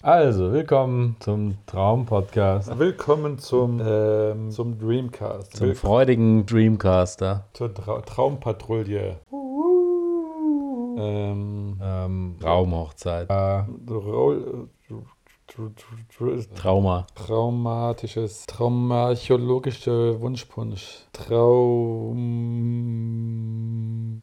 [0.00, 2.78] Also, willkommen zum Traum-Podcast.
[2.78, 5.56] Willkommen zum, ähm, zum Dreamcast.
[5.56, 7.48] Zum freudigen Dreamcaster.
[7.52, 9.16] Zur Tra Traumpatrouille.
[10.96, 13.28] Ähm, ähm, Traumhochzeit.
[13.28, 13.64] Äh,
[16.54, 17.06] Trauma.
[17.16, 21.06] Traumatisches, traumarchologische Wunschpunsch.
[21.12, 22.20] Traum.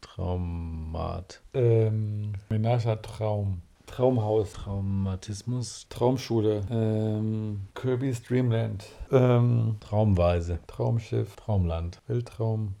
[0.00, 1.42] Traumat.
[1.52, 3.60] Ähm, Menascher Traum.
[3.86, 4.52] Traumhaus.
[4.52, 5.86] Traumatismus.
[5.88, 6.62] Traumschule.
[6.70, 8.84] Ähm, Kirby's Dreamland.
[9.10, 10.58] Ähm, Traumweise.
[10.66, 11.36] Traumschiff.
[11.36, 12.00] Traumland.
[12.06, 12.74] Weltraum.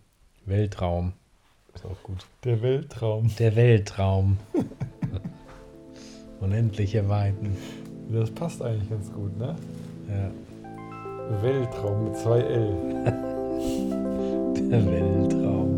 [0.44, 1.12] Weltraum.
[1.74, 2.26] Ist auch gut.
[2.44, 3.30] Der Weltraum.
[3.38, 4.38] Der Weltraum.
[6.40, 7.56] Unendliche Weiten.
[8.10, 9.56] Das passt eigentlich ganz gut, ne?
[10.08, 10.30] Ja.
[11.42, 12.74] Weltraum mit zwei L.
[14.70, 15.75] Der Weltraum.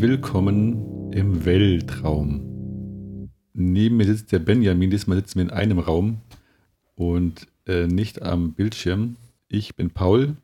[0.00, 3.28] Willkommen im Weltraum.
[3.52, 4.90] Neben mir sitzt der Benjamin.
[4.90, 6.20] Diesmal sitzen wir in einem Raum
[6.94, 9.16] und äh, nicht am Bildschirm.
[9.48, 10.36] Ich bin Paul.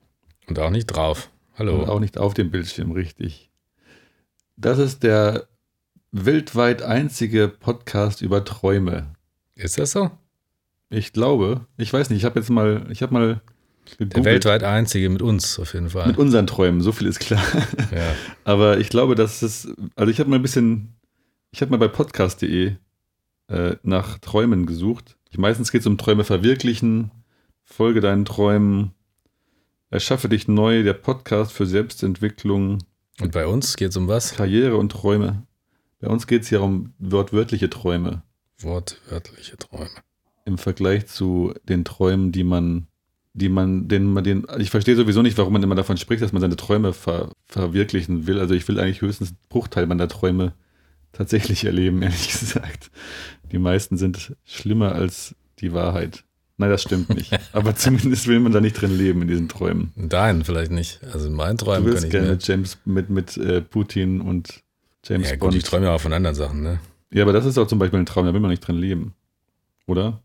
[0.48, 1.30] Und auch nicht drauf.
[1.56, 1.83] Hallo.
[1.83, 3.48] Und auch nicht auf dem Bildschirm, richtig.
[4.56, 5.46] Das ist der
[6.11, 9.14] weltweit einzige Podcast über Träume.
[9.55, 10.11] Ist das so?
[10.91, 13.41] Ich glaube, ich weiß nicht, ich habe jetzt mal, ich habe mal
[13.98, 16.06] Der weltweit einzige mit uns auf jeden Fall.
[16.06, 17.42] mit unseren Träumen, so viel ist klar.
[17.94, 18.14] ja.
[18.44, 20.94] Aber ich glaube, dass es, also ich habe mal ein bisschen,
[21.50, 22.77] ich habe mal bei podcast.de
[23.48, 25.16] äh, nach Träumen gesucht.
[25.36, 27.10] Meistens geht es um Träume verwirklichen,
[27.64, 28.92] folge deinen Träumen,
[29.90, 32.78] erschaffe dich neu, der Podcast für Selbstentwicklung,
[33.20, 34.34] Und bei uns geht es um was?
[34.34, 35.42] Karriere und Träume.
[36.01, 38.22] Bei uns geht es ja um wortwörtliche Träume
[38.61, 39.90] Wortwörtliche Träume.
[40.45, 42.86] im Vergleich zu den Träumen, die man,
[43.34, 46.33] die man, den man den, ich verstehe sowieso nicht, warum man immer davon spricht, dass
[46.33, 48.39] man seine Träume ver, verwirklichen will.
[48.39, 50.52] Also ich will eigentlich höchstens einen Bruchteil meiner Träume
[51.12, 52.90] tatsächlich erleben, ehrlich gesagt.
[53.50, 56.24] Die meisten sind schlimmer als die Wahrheit.
[56.56, 57.36] Nein, das stimmt nicht.
[57.52, 59.92] Aber zumindest will man da nicht drin leben in diesen Träumen.
[59.96, 61.01] Deinen vielleicht nicht.
[61.12, 64.20] Also in meinen Du Träumen kann willst ich gerne mit James, mit, mit äh, Putin
[64.20, 64.62] und
[65.05, 65.55] James Ja, gut, Bond.
[65.56, 66.78] ich träume ja auch von anderen Sachen, ne?
[67.12, 69.14] Ja, aber das ist auch zum Beispiel ein Traum, da will man nicht drin leben.
[69.86, 70.22] Oder?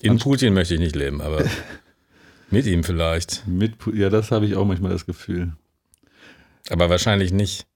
[0.00, 1.44] In Putin möchte ich nicht leben, aber
[2.50, 3.46] mit ihm vielleicht.
[3.46, 5.52] mit, ja, das habe ich auch manchmal das Gefühl.
[6.70, 7.66] Aber wahrscheinlich nicht.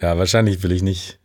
[0.00, 1.18] ja, wahrscheinlich will ich nicht,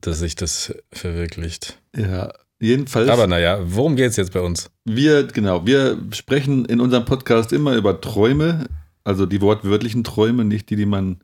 [0.00, 1.78] dass sich das verwirklicht.
[1.94, 3.08] Ja, jedenfalls.
[3.08, 4.70] Aber naja, worum geht es jetzt bei uns?
[4.84, 8.66] Wir, genau, wir sprechen in unserem Podcast immer über Träume,
[9.04, 11.20] also die wortwörtlichen Träume, nicht die, die man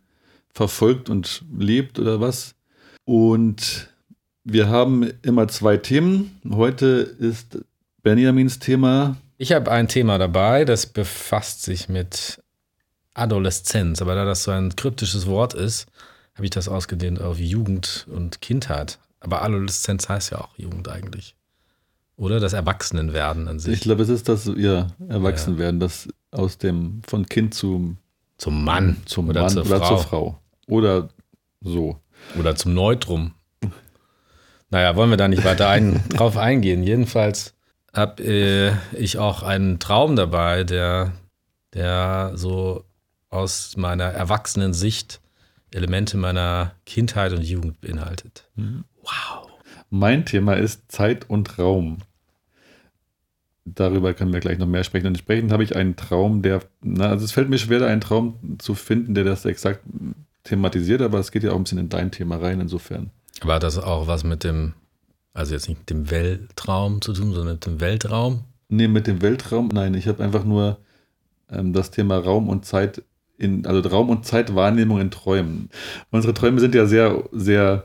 [0.52, 2.54] verfolgt und lebt oder was.
[3.04, 3.88] Und
[4.44, 6.40] wir haben immer zwei Themen.
[6.50, 6.86] Heute
[7.18, 7.58] ist
[8.02, 9.16] Benjamins Thema.
[9.44, 12.42] Ich habe ein Thema dabei, das befasst sich mit
[13.12, 14.00] Adoleszenz.
[14.00, 15.84] Aber da das so ein kryptisches Wort ist,
[16.34, 18.98] habe ich das ausgedehnt auf Jugend und Kindheit.
[19.20, 21.36] Aber Adoleszenz heißt ja auch Jugend eigentlich.
[22.16, 23.80] Oder das Erwachsenenwerden an Ich sich.
[23.82, 27.98] glaube, es ist das, ja, Erwachsenwerden, das aus dem, von Kind zum,
[28.38, 28.96] Zum Mann.
[29.04, 29.88] zum oder Mann zur oder Frau.
[29.88, 30.38] zur Frau.
[30.68, 31.08] Oder
[31.60, 32.00] so.
[32.38, 33.34] Oder zum Neutrum.
[34.70, 36.82] Naja, wollen wir da nicht weiter ein, drauf eingehen.
[36.82, 37.53] Jedenfalls
[37.94, 41.12] habe äh, ich auch einen Traum dabei, der,
[41.72, 42.84] der so
[43.30, 45.20] aus meiner erwachsenen Sicht
[45.70, 48.48] Elemente meiner Kindheit und Jugend beinhaltet.
[49.02, 49.48] Wow.
[49.90, 51.98] Mein Thema ist Zeit und Raum.
[53.64, 55.06] Darüber können wir gleich noch mehr sprechen.
[55.06, 58.00] Und entsprechend habe ich einen Traum, der, na, also es fällt mir schwer, da einen
[58.00, 59.80] Traum zu finden, der das exakt
[60.44, 63.10] thematisiert, aber es geht ja auch ein bisschen in dein Thema rein, insofern.
[63.44, 64.74] Hat das auch was mit dem,
[65.34, 68.44] also jetzt nicht mit dem Weltraum zu tun, sondern mit dem Weltraum?
[68.68, 70.78] Nee, mit dem Weltraum, nein, ich habe einfach nur
[71.50, 73.02] ähm, das Thema Raum und Zeit
[73.36, 75.68] in, also Raum und Zeitwahrnehmung in Träumen.
[76.10, 77.84] Unsere Träume sind ja sehr, sehr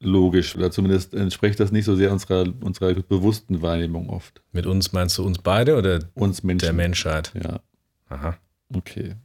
[0.00, 4.42] unlogisch oder zumindest entspricht das nicht so sehr unserer, unserer bewussten Wahrnehmung oft.
[4.52, 6.66] Mit uns meinst du uns beide oder Uns Menschen.
[6.66, 7.32] der Menschheit?
[7.42, 7.60] Ja,
[8.08, 8.36] Aha.
[8.74, 9.16] okay.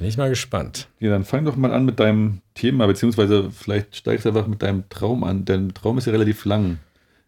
[0.00, 0.88] Bin ich mal gespannt.
[0.98, 4.62] Ja, dann fang doch mal an mit deinem Thema, beziehungsweise vielleicht steigst du einfach mit
[4.62, 5.44] deinem Traum an.
[5.44, 6.78] Dein Traum ist ja relativ lang.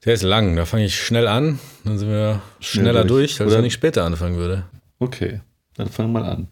[0.06, 3.36] Der ist lang, da fange ich schnell an, dann sind wir Schnell schneller durch.
[3.36, 4.64] durch, als Oder- wenn ich später anfangen würde.
[4.98, 5.40] Okay,
[5.76, 6.48] dann fang mal an.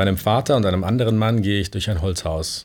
[0.00, 2.64] Meinem Vater und einem anderen Mann gehe ich durch ein Holzhaus.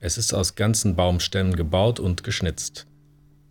[0.00, 2.88] Es ist aus ganzen Baumstämmen gebaut und geschnitzt.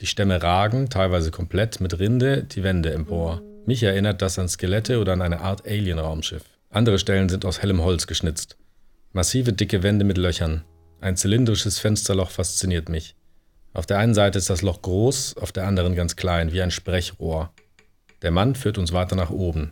[0.02, 3.42] Die Stämme ragen, teilweise komplett, mit Rinde die Wände empor.
[3.66, 6.44] Mich erinnert das an Skelette oder an eine Art Alien-Raumschiff.
[6.70, 8.58] Andere Stellen sind aus hellem Holz geschnitzt.
[9.14, 10.66] Massive, dicke Wände mit Löchern.
[11.00, 13.16] Ein zylindrisches Fensterloch fasziniert mich.
[13.72, 16.70] Auf der einen Seite ist das Loch groß, auf der anderen ganz klein, wie ein
[16.70, 17.54] Sprechrohr.
[18.24, 19.72] Der Mann führt uns weiter nach oben.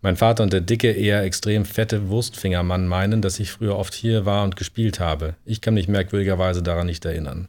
[0.00, 4.24] Mein Vater und der dicke, eher extrem fette Wurstfingermann meinen, dass ich früher oft hier
[4.24, 5.34] war und gespielt habe.
[5.44, 7.48] Ich kann mich merkwürdigerweise daran nicht erinnern.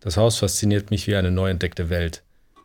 [0.00, 2.22] Das Haus fasziniert mich wie eine neu entdeckte Welt.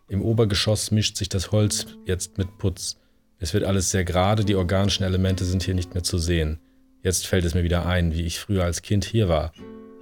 [0.08, 2.98] Im Obergeschoss mischt sich das Holz jetzt mit Putz.
[3.40, 6.60] Es wird alles sehr gerade, die organischen Elemente sind hier nicht mehr zu sehen.
[7.04, 9.52] Jetzt fällt es mir wieder ein, wie ich früher als Kind hier war.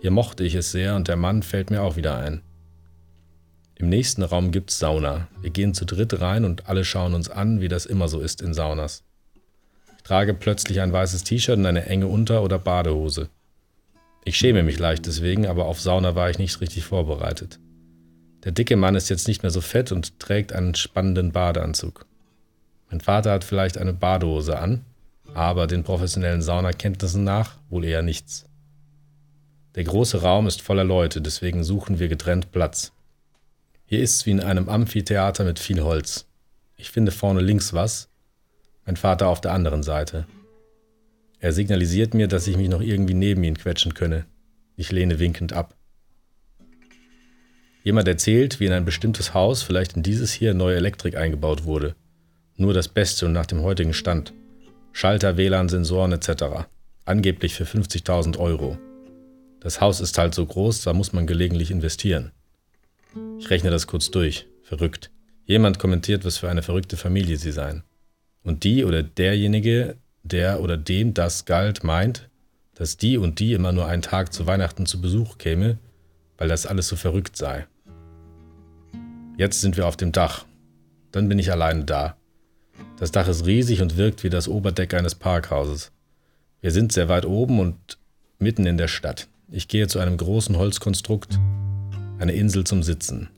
[0.01, 2.41] Hier mochte ich es sehr und der Mann fällt mir auch wieder ein.
[3.81, 5.29] Im nächsten Raum gibt's Sauna.
[5.41, 8.41] Wir gehen zu dritt rein und alle schauen uns an, wie das immer so ist
[8.41, 9.03] in Saunas.
[9.95, 13.29] Ich trage plötzlich ein weißes T-Shirt und eine enge Unter- oder Badehose.
[14.25, 17.57] Ich schäme mich leicht deswegen, aber auf Sauna war ich nicht richtig vorbereitet.
[18.43, 22.05] Der dicke Mann ist jetzt nicht mehr so fett und trägt einen spannenden Badeanzug.
[22.91, 24.83] Mein Vater hat vielleicht eine Badehose an,
[25.33, 28.45] aber den professionellen Saunakenntnissen nach wohl eher nichts.
[29.75, 32.91] Der große Raum ist voller Leute, deswegen suchen wir getrennt Platz.
[33.91, 36.27] Hier ist es wie in einem Amphitheater mit viel Holz.
[36.77, 38.07] Ich finde vorne links was,
[38.85, 40.27] mein Vater auf der anderen Seite.
[41.39, 44.27] Er signalisiert mir, dass ich mich noch irgendwie neben ihn quetschen könne.
[44.75, 45.75] Ich lehne winkend ab.
[47.83, 51.95] Jemand erzählt, wie in ein bestimmtes Haus, vielleicht in dieses hier, neue Elektrik eingebaut wurde.
[52.57, 54.33] Nur das Beste und nach dem heutigen Stand.
[54.91, 56.67] Schalter, WLAN, Sensoren etc.
[57.05, 58.77] Angeblich für 50.000 Euro.
[59.61, 62.33] Das Haus ist halt so groß, da muss man gelegentlich investieren.
[63.39, 64.47] Ich rechne das kurz durch.
[64.63, 65.09] Verrückt.
[65.45, 67.83] Jemand kommentiert, was für eine verrückte Familie sie seien.
[68.43, 72.29] Und die oder derjenige, der oder dem das galt, meint,
[72.75, 75.79] dass die und die immer nur einen Tag zu Weihnachten zu Besuch käme,
[76.37, 77.65] weil das alles so verrückt sei.
[79.37, 80.45] Jetzt sind wir auf dem Dach.
[81.11, 82.15] Dann bin ich alleine da.
[82.97, 85.91] Das Dach ist riesig und wirkt wie das Oberdeck eines Parkhauses.
[86.61, 87.97] Wir sind sehr weit oben und
[88.37, 89.27] mitten in der Stadt.
[89.51, 91.39] Ich gehe zu einem großen Holzkonstrukt,
[92.19, 93.29] eine Insel zum Sitzen.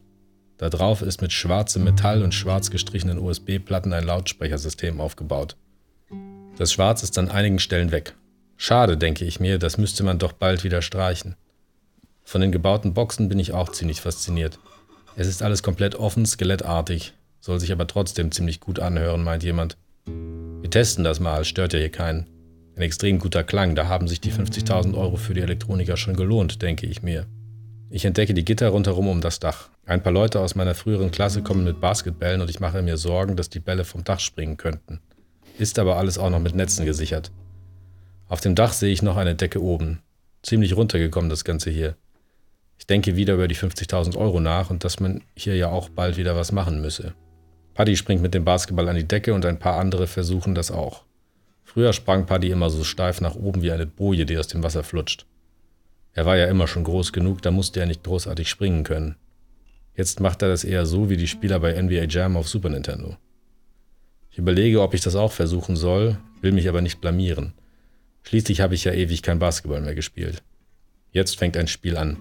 [0.57, 5.55] Da drauf ist mit schwarzem Metall und schwarz gestrichenen USB-Platten ein Lautsprechersystem aufgebaut.
[6.57, 8.15] Das Schwarz ist an einigen Stellen weg.
[8.57, 11.35] Schade, denke ich mir, das müsste man doch bald wieder streichen.
[12.23, 14.59] Von den gebauten Boxen bin ich auch ziemlich fasziniert.
[15.15, 19.77] Es ist alles komplett offen, skelettartig, soll sich aber trotzdem ziemlich gut anhören, meint jemand.
[20.05, 22.27] Wir testen das mal, stört ja hier keinen.
[22.75, 26.61] Ein extrem guter Klang, da haben sich die 50.000 Euro für die Elektroniker schon gelohnt,
[26.61, 27.25] denke ich mir.
[27.93, 29.67] Ich entdecke die Gitter rundherum um das Dach.
[29.85, 33.35] Ein paar Leute aus meiner früheren Klasse kommen mit Basketballen und ich mache mir Sorgen,
[33.35, 35.01] dass die Bälle vom Dach springen könnten.
[35.59, 37.33] Ist aber alles auch noch mit Netzen gesichert.
[38.29, 39.99] Auf dem Dach sehe ich noch eine Decke oben.
[40.41, 41.97] Ziemlich runtergekommen das Ganze hier.
[42.77, 46.15] Ich denke wieder über die 50.000 Euro nach und dass man hier ja auch bald
[46.15, 47.13] wieder was machen müsse.
[47.73, 51.03] Paddy springt mit dem Basketball an die Decke und ein paar andere versuchen das auch.
[51.65, 54.83] Früher sprang Paddy immer so steif nach oben wie eine Boje, die aus dem Wasser
[54.83, 55.25] flutscht.
[56.13, 59.15] Er war ja immer schon groß genug, da musste er nicht großartig springen können.
[59.95, 63.17] Jetzt macht er das eher so wie die Spieler bei NBA Jam auf Super Nintendo.
[64.29, 67.53] Ich überlege, ob ich das auch versuchen soll, will mich aber nicht blamieren.
[68.23, 70.43] Schließlich habe ich ja ewig kein Basketball mehr gespielt.
[71.11, 72.17] Jetzt fängt ein Spiel an.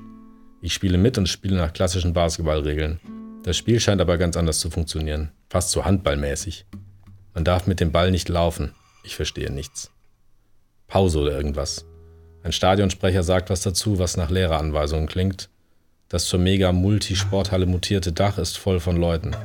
[0.60, 3.00] Ich spiele mit und spiele nach klassischen Basketballregeln.
[3.44, 6.66] Das Spiel scheint aber ganz anders zu funktionieren, fast so handballmäßig.
[7.34, 8.72] Man darf mit dem Ball nicht laufen.
[9.04, 9.90] Ich verstehe nichts.
[10.88, 11.86] Pause oder irgendwas.
[12.42, 15.48] Ein Stadionsprecher sagt was dazu, was nach Lehreranweisungen klingt.
[16.08, 19.36] Das zur Mega-Multi-Sporthalle mutierte Dach ist voll von Leuten.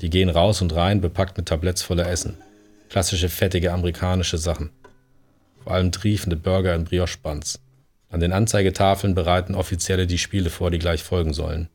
[0.00, 2.36] Die gehen raus und rein, bepackt mit Tabletts voller Essen.
[2.90, 4.70] Klassische fettige amerikanische Sachen.
[5.64, 7.58] Vor allem triefende Burger in Brioche-Buns.
[8.10, 11.68] An den Anzeigetafeln bereiten Offizielle die Spiele vor, die gleich folgen sollen.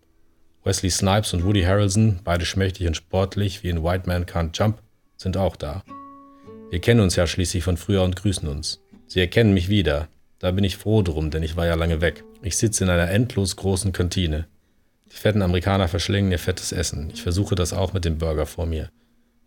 [0.63, 4.77] Wesley Snipes und Woody Harrelson, beide schmächtig und sportlich wie in White Man Can't Jump,
[5.17, 5.83] sind auch da.
[6.69, 8.79] Wir kennen uns ja schließlich von früher und grüßen uns.
[9.07, 10.07] Sie erkennen mich wieder,
[10.41, 12.23] da bin ich froh drum, denn ich war ja lange weg.
[12.41, 14.47] Ich sitze in einer endlos großen Kantine.
[15.11, 17.11] Die fetten Amerikaner verschlingen ihr fettes Essen.
[17.13, 18.89] Ich versuche das auch mit dem Burger vor mir.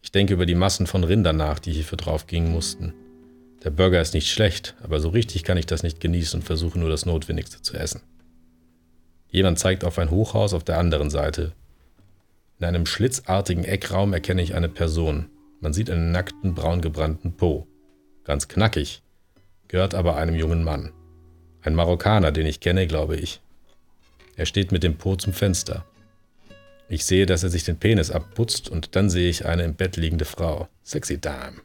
[0.03, 2.95] Ich denke über die Massen von Rindern nach, die hierfür draufgingen mussten.
[3.65, 6.79] Der Burger ist nicht schlecht, aber so richtig kann ich das nicht genießen und versuche
[6.79, 8.03] nur das Notwendigste zu essen.
[9.31, 11.55] Jemand zeigt auf ein Hochhaus auf der anderen Seite.
[12.61, 15.27] In einem schlitzartigen Eckraum erkenne ich eine Person.
[15.61, 17.67] Man sieht einen nackten, braungebrannten Po.
[18.23, 19.03] Ganz knackig,
[19.69, 20.93] gehört aber einem jungen Mann.
[21.63, 23.41] Ein Marokkaner, den ich kenne, glaube ich.
[24.37, 25.85] Er steht mit dem Po zum Fenster.
[26.89, 29.97] Ich sehe, dass er sich den Penis abputzt und dann sehe ich eine im Bett
[29.97, 30.69] liegende Frau.
[30.83, 31.57] Sexy Dame.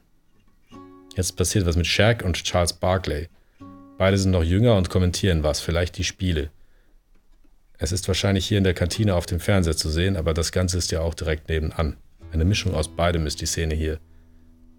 [1.15, 3.27] Jetzt passiert was mit Shaq und Charles Barkley.
[3.97, 6.49] Beide sind noch jünger und kommentieren was, vielleicht die Spiele.
[7.77, 10.77] Es ist wahrscheinlich hier in der Kantine auf dem Fernseher zu sehen, aber das Ganze
[10.77, 11.97] ist ja auch direkt nebenan.
[12.31, 13.99] Eine Mischung aus beidem ist die Szene hier.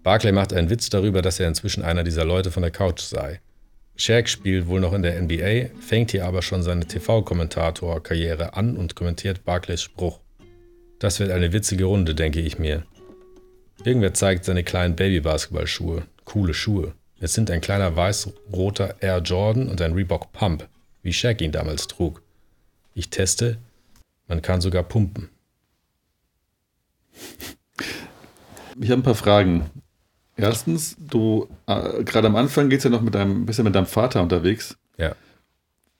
[0.03, 3.39] Barclay macht einen Witz darüber, dass er inzwischen einer dieser Leute von der Couch sei.
[3.95, 8.95] Shaq spielt wohl noch in der NBA, fängt hier aber schon seine TV-Kommentator-Karriere an und
[8.95, 10.19] kommentiert Barclays Spruch.
[10.97, 12.83] Das wird eine witzige Runde, denke ich mir.
[13.83, 16.03] Irgendwer zeigt seine kleinen Baby-Basketballschuhe.
[16.25, 16.93] Coole Schuhe.
[17.19, 20.67] Es sind ein kleiner weiß-roter Air Jordan und ein Reebok Pump,
[21.03, 22.23] wie Shaq ihn damals trug.
[22.95, 23.57] Ich teste,
[24.27, 25.29] man kann sogar pumpen.
[28.79, 29.69] Ich habe ein paar Fragen.
[30.41, 33.85] Erstens, du, äh, gerade am Anfang geht's ja noch mit deinem, bist ja mit deinem
[33.85, 34.77] Vater unterwegs.
[34.97, 35.15] Ja.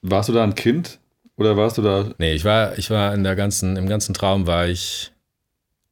[0.01, 0.99] Warst du da ein Kind?
[1.37, 2.13] Oder warst du da.
[2.17, 5.11] Nee, ich war, ich war in der ganzen, im ganzen Traum war ich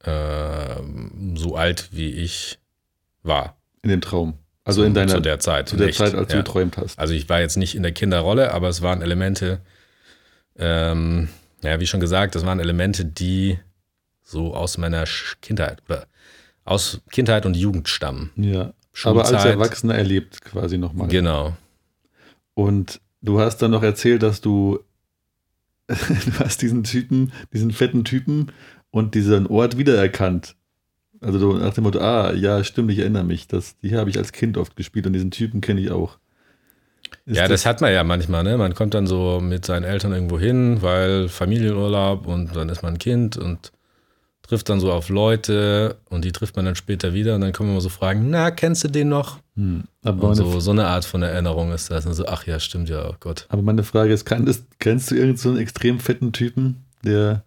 [0.04, 0.76] äh,
[1.34, 2.58] so alt, wie ich
[3.22, 3.56] war.
[3.82, 4.34] In dem Traum.
[4.64, 5.14] Also in deiner.
[5.14, 5.68] Zu der Zeit.
[5.68, 5.98] Zu der nicht.
[5.98, 6.42] Zeit, als du ja.
[6.42, 6.98] geträumt hast.
[6.98, 9.60] Also ich war jetzt nicht in der Kinderrolle, aber es waren Elemente,
[10.58, 11.28] ähm,
[11.62, 13.58] ja, wie schon gesagt, das waren Elemente, die
[14.22, 15.04] so aus meiner
[15.40, 16.06] Kindheit oder
[16.70, 18.30] aus Kindheit und Jugend stammen.
[18.36, 18.72] Ja.
[19.04, 19.52] Aber als Schulzeit.
[19.52, 21.08] Erwachsener erlebt quasi nochmal.
[21.08, 21.56] Genau.
[22.54, 24.78] Und du hast dann noch erzählt, dass du,
[25.88, 28.52] du hast diesen Typen, diesen fetten Typen
[28.90, 30.54] und diesen Ort wiedererkannt.
[31.20, 33.48] Also du nach dem Motto, ah, ja, stimmt, ich erinnere mich.
[33.48, 36.18] Das, die habe ich als Kind oft gespielt und diesen Typen kenne ich auch.
[37.26, 38.56] Ist ja, das, hat man ja manchmal, ne?
[38.56, 42.94] Man kommt dann so mit seinen Eltern irgendwo hin, weil Familienurlaub und dann ist man
[42.94, 43.72] ein Kind und
[44.50, 47.70] trifft dann so auf Leute und die trifft man dann später wieder und dann kommen
[47.70, 49.38] immer so Fragen, na, kennst du den noch?
[49.54, 49.84] Hm.
[50.02, 52.04] Und so, so eine Art von Erinnerung ist das.
[52.04, 53.46] Und so, ach ja, stimmt ja, oh Gott.
[53.48, 57.44] aber meine Frage ist, kann das, kennst du irgendeinen so einen extrem fetten Typen, der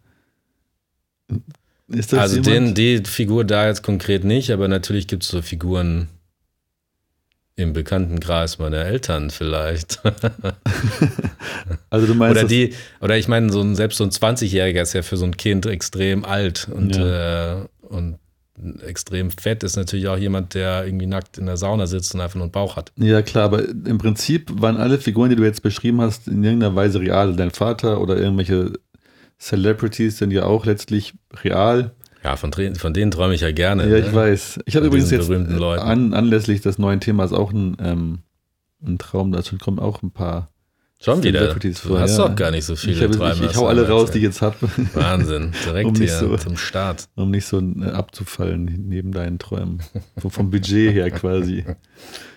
[1.89, 2.77] ist das also jemand?
[2.77, 6.07] den, die Figur da jetzt konkret nicht, aber natürlich gibt es so Figuren
[7.55, 10.01] im Bekanntenkreis meiner Eltern vielleicht.
[11.89, 14.93] also du meinst, oder die, oder ich meine, so ein, selbst so ein 20-Jähriger ist
[14.93, 18.17] ja für so ein Kind extrem alt und, äh, und
[18.85, 22.35] extrem fett ist natürlich auch jemand, der irgendwie nackt in der Sauna sitzt und einfach
[22.35, 22.91] nur einen Bauch hat.
[22.97, 26.75] Ja, klar, aber im Prinzip waren alle Figuren, die du jetzt beschrieben hast, in irgendeiner
[26.75, 27.35] Weise real.
[27.35, 28.73] Dein Vater oder irgendwelche
[29.39, 31.91] Celebrities sind ja auch letztlich real.
[32.23, 33.89] Ja, von, von denen träume ich ja gerne.
[33.89, 34.13] Ja, ich ne?
[34.13, 34.61] weiß.
[34.65, 38.19] Ich habe übrigens jetzt an, anlässlich des neuen Themas auch ein, ähm,
[38.85, 40.52] ein Traum, dazu kommen auch ein paar.
[41.03, 41.39] Schon wieder.
[41.41, 42.27] Celebrities Du hast ja.
[42.29, 44.55] doch gar nicht so viele Ich, ich, ich hau alle raus, die ich jetzt habe,
[44.93, 47.09] Wahnsinn, direkt Um hier so- zum Start.
[47.15, 47.61] um nicht so
[47.93, 49.81] abzufallen neben deinen Träumen.
[50.21, 51.65] So vom Budget her quasi.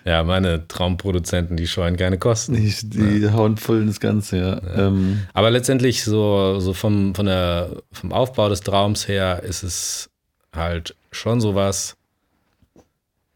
[0.05, 2.55] Ja, meine Traumproduzenten, die scheuen keine Kosten.
[2.55, 4.61] Die, die hauen voll ins Ganze, ja.
[4.87, 10.09] Ähm, Aber letztendlich so, so vom, von der, vom Aufbau des Traums her ist es
[10.55, 11.97] halt schon sowas,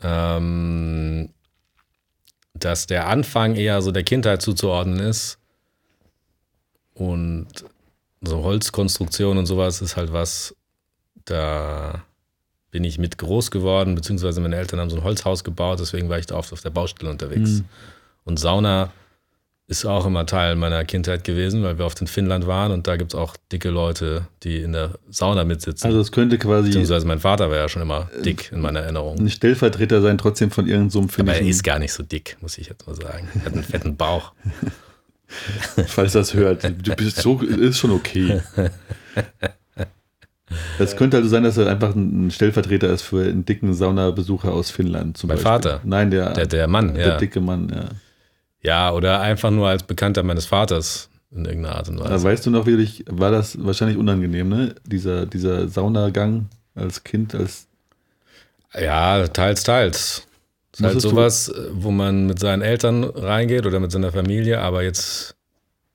[0.01, 1.29] ähm,
[2.65, 5.38] dass der Anfang eher so der Kindheit zuzuordnen ist
[6.94, 7.48] und
[8.22, 10.56] so Holzkonstruktion und sowas ist halt was,
[11.25, 12.03] da
[12.70, 16.20] bin ich mit groß geworden, beziehungsweise meine Eltern haben so ein Holzhaus gebaut, deswegen war
[16.20, 17.50] ich da oft auf der Baustelle unterwegs.
[17.50, 17.65] Mhm.
[18.24, 18.91] Und Sauna
[19.72, 22.98] ist auch immer Teil meiner Kindheit gewesen, weil wir oft in Finnland waren und da
[22.98, 25.88] gibt es auch dicke Leute, die in der Sauna mitsitzen.
[25.88, 29.18] also es könnte quasi beziehungsweise mein Vater war ja schon immer dick in meiner Erinnerung.
[29.18, 32.04] ein Stellvertreter sein, trotzdem von irgendeinem so einem Aber er finnischen, ist gar nicht so
[32.04, 33.30] dick, muss ich jetzt mal sagen.
[33.34, 34.34] Er hat einen fetten Bauch.
[35.88, 36.66] falls das hört.
[36.66, 38.42] Du bist so, ist schon okay.
[40.80, 44.70] Es könnte also sein, dass er einfach ein Stellvertreter ist für einen dicken Saunabesucher aus
[44.70, 45.18] Finnland.
[45.18, 45.50] Zum Mein Beispiel.
[45.50, 45.82] Vater?
[45.86, 47.18] Nein, der, Der, der Mann, der ja.
[47.18, 47.86] dicke Mann, ja.
[48.62, 52.24] Ja, oder einfach nur als Bekannter meines Vaters in irgendeiner Art und Da Weise.
[52.24, 54.75] weißt du noch, wie dich, war das wahrscheinlich unangenehm, ne?
[54.86, 57.68] Dieser, dieser Saunagang als Kind, als
[58.74, 60.27] Ja, teils, teils.
[60.74, 65.36] Ist halt sowas, wo man mit seinen Eltern reingeht oder mit seiner Familie, aber jetzt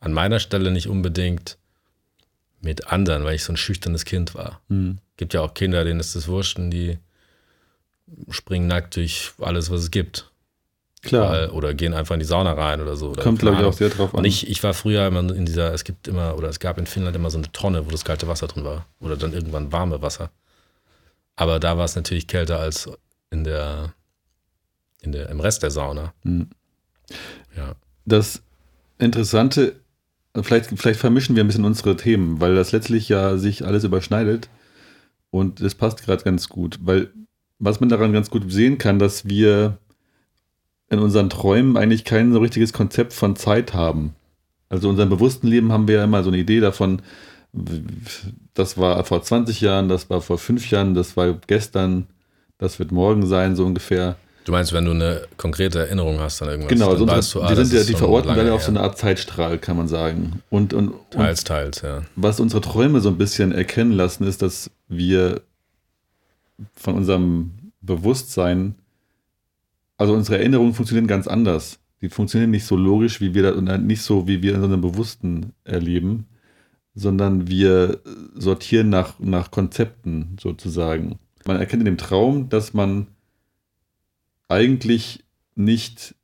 [0.00, 1.56] an meiner Stelle nicht unbedingt
[2.60, 4.60] mit anderen, weil ich so ein schüchternes Kind war.
[4.68, 6.98] hm, Gibt ja auch Kinder, denen ist das wurscht und die
[8.28, 10.30] springen nackt durch alles, was es gibt.
[11.06, 13.10] Klar, Weil, oder gehen einfach in die Sauna rein oder so.
[13.10, 14.18] Oder kommt glaube ich auch sehr drauf an.
[14.18, 16.86] Und ich, ich war früher immer in dieser, es gibt immer, oder es gab in
[16.86, 18.86] Finnland immer so eine Tonne, wo das kalte Wasser drin war.
[19.00, 20.30] Oder dann irgendwann warme Wasser.
[21.36, 22.90] Aber da war es natürlich kälter als
[23.30, 23.92] in der,
[25.02, 26.12] in der, im Rest der Sauna.
[26.22, 26.48] Hm.
[27.56, 27.74] Ja.
[28.04, 28.42] das
[28.98, 29.76] Interessante,
[30.34, 34.48] vielleicht, vielleicht vermischen wir ein bisschen unsere Themen, weil das letztlich ja sich alles überschneidet.
[35.30, 37.10] Und das passt gerade ganz gut, weil
[37.58, 39.78] was man daran ganz gut sehen kann, dass wir
[40.88, 44.14] in unseren Träumen eigentlich kein so richtiges Konzept von Zeit haben.
[44.68, 47.02] Also in unserem bewussten Leben haben wir ja immer so eine Idee davon,
[48.54, 52.06] das war vor 20 Jahren, das war vor fünf Jahren, das war gestern,
[52.58, 54.16] das wird morgen sein, so ungefähr.
[54.44, 56.70] Du meinst, wenn du eine konkrete Erinnerung hast an irgendwas?
[56.70, 58.52] Genau, dann also weißt unsere, du, ah, die, das sind ja, die verorten dann ja
[58.52, 60.42] auf so eine Art Zeitstrahl, kann man sagen.
[60.50, 62.02] Und, und, und Teils, teils, ja.
[62.14, 65.40] was unsere Träume so ein bisschen erkennen lassen, ist, dass wir
[66.74, 68.76] von unserem Bewusstsein,
[69.96, 71.80] also unsere Erinnerungen funktionieren ganz anders.
[72.02, 74.82] Die funktionieren nicht so logisch, wie wir das, und nicht so, wie wir in unserem
[74.82, 76.26] Bewussten erleben,
[76.94, 78.00] sondern wir
[78.34, 81.18] sortieren nach, nach Konzepten sozusagen.
[81.46, 83.06] Man erkennt in dem Traum, dass man
[84.48, 85.24] eigentlich
[85.54, 86.14] nicht,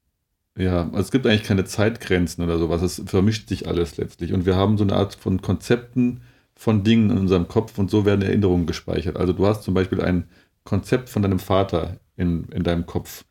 [0.56, 2.82] ja, es gibt eigentlich keine Zeitgrenzen oder sowas.
[2.82, 4.32] Es vermischt sich alles letztlich.
[4.32, 6.20] Und wir haben so eine Art von Konzepten
[6.54, 9.16] von Dingen in unserem Kopf und so werden Erinnerungen gespeichert.
[9.16, 10.28] Also du hast zum Beispiel ein
[10.64, 13.24] Konzept von deinem Vater in, in deinem Kopf.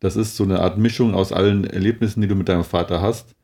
[0.00, 3.34] Das ist so eine Art Mischung aus allen Erlebnissen, die du mit deinem Vater hast.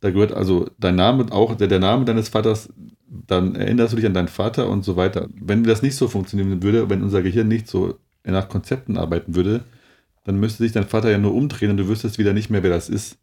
[0.00, 2.68] Da gehört also dein Name, auch der, der Name deines Vaters,
[3.08, 5.28] dann erinnerst du dich an deinen Vater und so weiter.
[5.40, 9.64] Wenn das nicht so funktionieren würde, wenn unser Gehirn nicht so nach Konzepten arbeiten würde,
[10.24, 12.70] dann müsste sich dein Vater ja nur umdrehen und du wüsstest wieder nicht mehr, wer
[12.70, 13.18] das ist.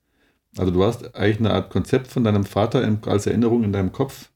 [0.58, 4.30] Also du hast eigentlich eine Art Konzept von deinem Vater als Erinnerung in deinem Kopf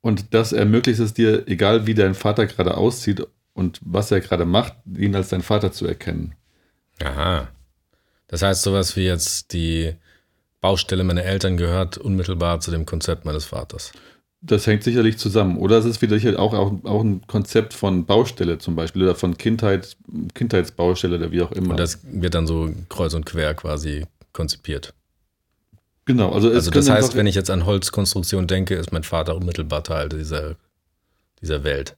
[0.00, 4.44] und das ermöglicht es dir, egal wie dein Vater gerade aussieht und was er gerade
[4.44, 6.34] macht, ihn als dein Vater zu erkennen.
[7.04, 7.48] Aha.
[8.28, 9.94] Das heißt, sowas wie jetzt die
[10.60, 13.92] Baustelle meiner Eltern gehört unmittelbar zu dem Konzept meines Vaters.
[14.40, 15.56] Das hängt sicherlich zusammen.
[15.58, 19.14] Oder es ist wieder sicher auch, auch, auch ein Konzept von Baustelle zum Beispiel oder
[19.14, 19.96] von Kindheit,
[20.34, 21.70] Kindheitsbaustelle oder wie auch immer.
[21.70, 24.94] Und das wird dann so kreuz und quer quasi konzipiert.
[26.06, 29.36] genau, also, es Also das heißt, wenn ich jetzt an Holzkonstruktion denke, ist mein Vater
[29.36, 30.56] unmittelbar Teil dieser,
[31.40, 31.96] dieser Welt,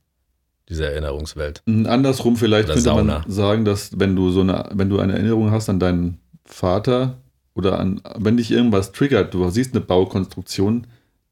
[0.69, 1.63] dieser Erinnerungswelt.
[1.67, 3.19] Andersrum vielleicht Oder könnte Sauna.
[3.21, 7.19] man sagen, dass wenn du so eine, wenn du eine Erinnerung hast an deinen Vater
[7.55, 10.87] oder an, wenn dich irgendwas triggert, du siehst eine Baukonstruktion,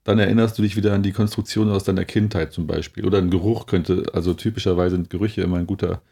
[0.04, 3.06] dann erinnerst du dich wieder an die Konstruktion aus deiner Kindheit zum Beispiel.
[3.06, 6.02] Oder ein Geruch könnte, also typischerweise sind Gerüche immer ein guter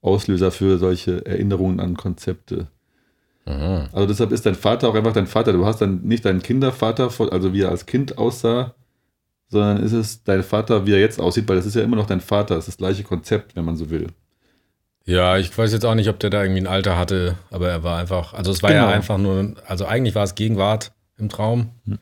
[0.00, 2.68] Auslöser für solche Erinnerungen an Konzepte.
[3.44, 3.88] Mhm.
[3.92, 5.52] Also deshalb ist dein Vater auch einfach dein Vater.
[5.52, 8.74] Du hast dann nicht deinen Kindervater, also wie er als Kind aussah,
[9.48, 12.06] sondern ist es dein Vater, wie er jetzt aussieht, weil das ist ja immer noch
[12.06, 12.54] dein Vater.
[12.56, 14.08] Das ist das gleiche Konzept, wenn man so will.
[15.04, 17.82] Ja, ich weiß jetzt auch nicht, ob der da irgendwie ein Alter hatte, aber er
[17.84, 18.92] war einfach, also es war ja Genau.
[18.92, 21.98] einfach nur, also eigentlich war es Gegenwart im Traum, Hm.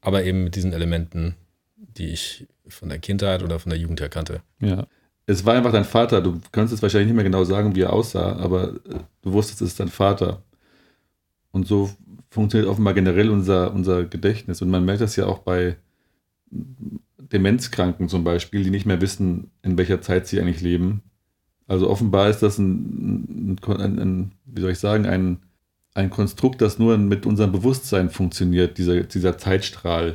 [0.00, 1.36] aber eben mit diesen Elementen,
[1.76, 4.40] die ich von der Kindheit oder von der Jugend her kannte.
[4.60, 4.86] Ja.
[5.26, 6.20] Es war einfach dein Vater.
[6.22, 9.60] Du kannst jetzt wahrscheinlich nicht mehr genau sagen, wie er aussah, aber äh, du wusstest,
[9.62, 10.42] es ist dein Vater.
[11.52, 11.90] Und so
[12.30, 14.60] funktioniert offenbar generell unser, unser Gedächtnis.
[14.60, 15.76] Und man merkt das ja auch bei
[16.50, 21.02] Demenzkranken zum Beispiel, die nicht mehr wissen, in welcher Zeit sie eigentlich leben.
[21.66, 25.38] Also offenbar ist das ein, ein, ein, wie soll ich sagen, ein,
[25.94, 30.14] ein Konstrukt, das nur mit unserem Bewusstsein funktioniert, dieser, dieser Zeitstrahl.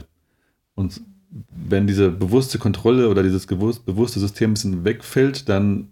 [0.74, 1.02] Und
[1.50, 5.90] wenn diese bewusste Kontrolle oder dieses bewusste System ein bisschen wegfällt, dann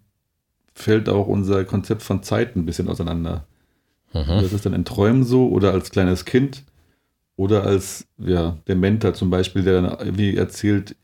[0.74, 3.46] fällt auch unser Konzept von Zeit ein bisschen auseinander.
[4.14, 4.28] Mhm.
[4.28, 6.64] Das ist dann in Träumen so oder als kleines Kind
[7.36, 10.96] oder als ja, Dementer zum Beispiel, der dann irgendwie erzählt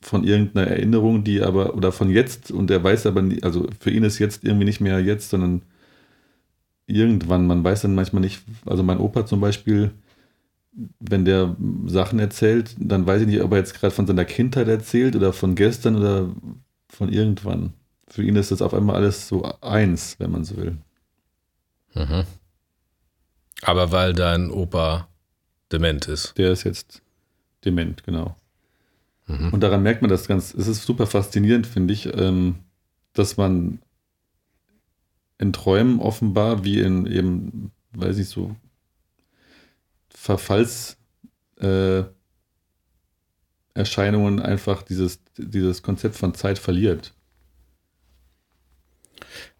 [0.00, 3.90] von irgendeiner Erinnerung, die aber, oder von jetzt und der weiß aber, nie, also für
[3.90, 5.62] ihn ist jetzt irgendwie nicht mehr jetzt, sondern
[6.86, 9.90] irgendwann, man weiß dann manchmal nicht, also mein Opa zum Beispiel,
[11.00, 14.68] wenn der Sachen erzählt, dann weiß ich nicht, ob er jetzt gerade von seiner Kindheit
[14.68, 16.30] erzählt oder von gestern oder
[16.88, 17.72] von irgendwann.
[18.08, 20.76] Für ihn ist das auf einmal alles so eins, wenn man so will.
[21.94, 22.24] Mhm.
[23.62, 25.08] Aber weil dein Opa
[25.72, 26.36] dement ist.
[26.38, 27.02] Der ist jetzt
[27.64, 28.36] dement, genau.
[29.26, 29.52] Mhm.
[29.52, 32.56] Und daran merkt man das ganz, es ist super faszinierend, finde ich, ähm,
[33.12, 33.80] dass man
[35.38, 38.56] in Träumen offenbar, wie in eben, weiß ich so,
[40.08, 40.96] Verfalls
[41.60, 42.02] äh,
[43.74, 47.12] Erscheinungen einfach dieses, dieses Konzept von Zeit verliert.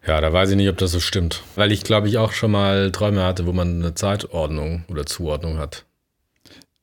[0.05, 1.43] Ja, da weiß ich nicht, ob das so stimmt.
[1.55, 5.57] Weil ich, glaube ich, auch schon mal Träume hatte, wo man eine Zeitordnung oder Zuordnung
[5.57, 5.85] hat.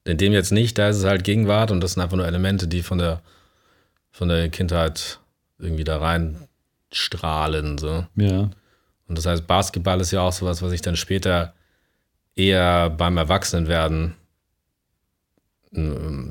[0.05, 2.69] In dem jetzt nicht, da ist es halt Gegenwart und das sind einfach nur Elemente,
[2.69, 3.23] die von der,
[4.11, 5.19] von der Kindheit
[5.59, 6.47] irgendwie da rein
[6.93, 7.79] strahlen.
[7.79, 8.07] So.
[8.17, 8.51] Ja.
[9.09, 11.55] Und das heißt, Basketball ist ja auch sowas, was ich dann später
[12.37, 14.15] eher beim Erwachsenenwerden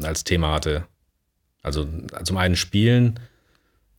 [0.04, 0.86] als Thema hatte.
[1.62, 1.88] Also
[2.24, 3.20] zum einen Spielen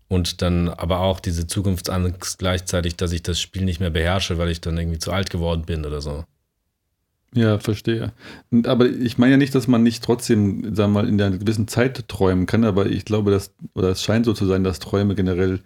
[0.09, 4.51] und dann aber auch diese Zukunftsangst gleichzeitig, dass ich das Spiel nicht mehr beherrsche, weil
[4.51, 6.25] ich dann irgendwie zu alt geworden bin oder so.
[7.35, 8.13] Ja, verstehe.
[8.65, 11.67] Aber ich meine ja nicht, dass man nicht trotzdem, sagen wir mal, in einer gewissen
[11.67, 15.15] Zeit träumen kann, aber ich glaube, dass, oder es scheint so zu sein, dass Träume
[15.15, 15.61] generell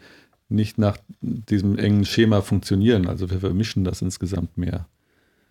[0.48, 3.07] nicht nach diesem engen Schema funktionieren.
[3.07, 4.87] Also wir vermischen das insgesamt mehr.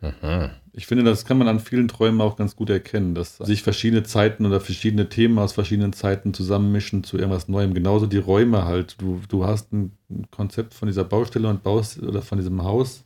[0.02, 0.50] Mhm.
[0.74, 4.04] Ich finde, das kann man an vielen Träumen auch ganz gut erkennen, dass sich verschiedene
[4.04, 7.74] Zeiten oder verschiedene Themen aus verschiedenen Zeiten zusammenmischen zu irgendwas Neuem.
[7.74, 8.96] Genauso die Räume halt.
[9.02, 9.92] Du, du hast ein
[10.30, 13.04] Konzept von dieser Baustelle und baust oder von diesem Haus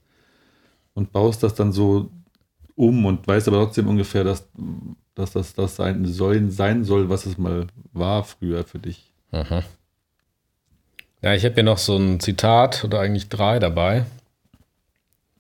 [0.94, 2.10] und baust das dann so
[2.82, 4.48] um und weißt aber trotzdem ungefähr, dass,
[5.14, 9.14] dass das das sein soll, sein soll, was es mal war früher für dich.
[9.32, 9.62] Mhm.
[11.22, 14.06] Ja, ich habe hier noch so ein Zitat oder eigentlich drei dabei.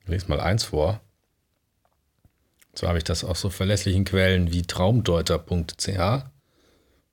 [0.03, 1.01] Ich lese mal eins vor.
[2.75, 6.23] So habe ich das aus so verlässlichen Quellen wie traumdeuter.ch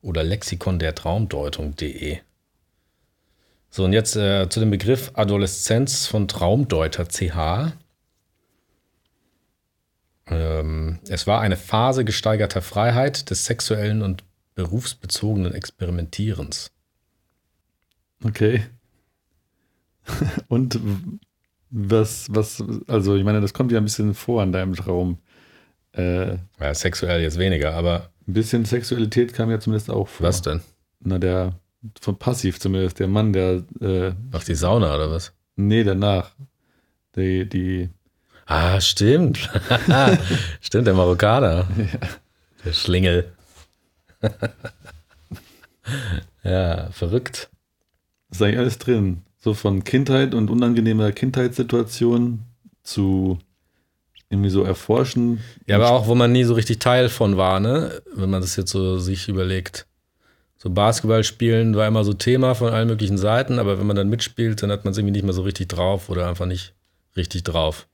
[0.03, 2.19] oder lexikon der Traumdeutung.de.
[3.71, 7.73] So, und jetzt äh, zu dem Begriff Adoleszenz von Traumdeuter.ch.
[10.31, 16.71] Ähm, es war eine Phase gesteigerter Freiheit des sexuellen und berufsbezogenen Experimentierens.
[18.25, 18.65] Okay.
[20.49, 20.81] Und
[21.71, 25.19] was, was, also ich meine, das kommt ja ein bisschen vor an deinem Traum.
[25.93, 28.11] Äh, ja, sexuell jetzt weniger, aber.
[28.27, 30.27] Ein bisschen Sexualität kam ja zumindest auch vor.
[30.27, 30.61] Was denn?
[31.01, 31.55] Na, der,
[32.01, 33.65] von passiv zumindest, der Mann, der.
[33.81, 35.33] Äh, Ach, die Sauna oder was?
[35.57, 36.35] Nee, danach.
[37.17, 37.91] Die, die.
[38.49, 39.39] Ah, stimmt.
[40.63, 41.69] stimmt, der Marokkaner.
[41.77, 42.09] Ja.
[42.65, 43.31] Der Schlingel.
[46.43, 47.51] ja, verrückt.
[48.31, 49.23] ist eigentlich alles drin.
[49.39, 52.41] So von Kindheit und unangenehmer Kindheitssituation
[52.83, 53.39] zu
[54.31, 55.41] irgendwie so erforschen.
[55.67, 58.03] Ja, aber auch, wo man nie so richtig Teil von war, ne?
[58.15, 59.87] Wenn man das jetzt so sich überlegt.
[60.57, 64.09] So Basketball spielen war immer so Thema von allen möglichen Seiten, aber wenn man dann
[64.09, 66.75] mitspielt, dann hat man es irgendwie nicht mehr so richtig drauf oder einfach nicht
[67.15, 67.87] richtig drauf.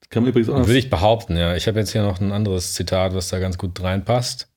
[0.00, 1.56] Das kann man übrigens auch Würde ich behaupten, ja.
[1.56, 4.48] Ich habe jetzt hier noch ein anderes Zitat, was da ganz gut reinpasst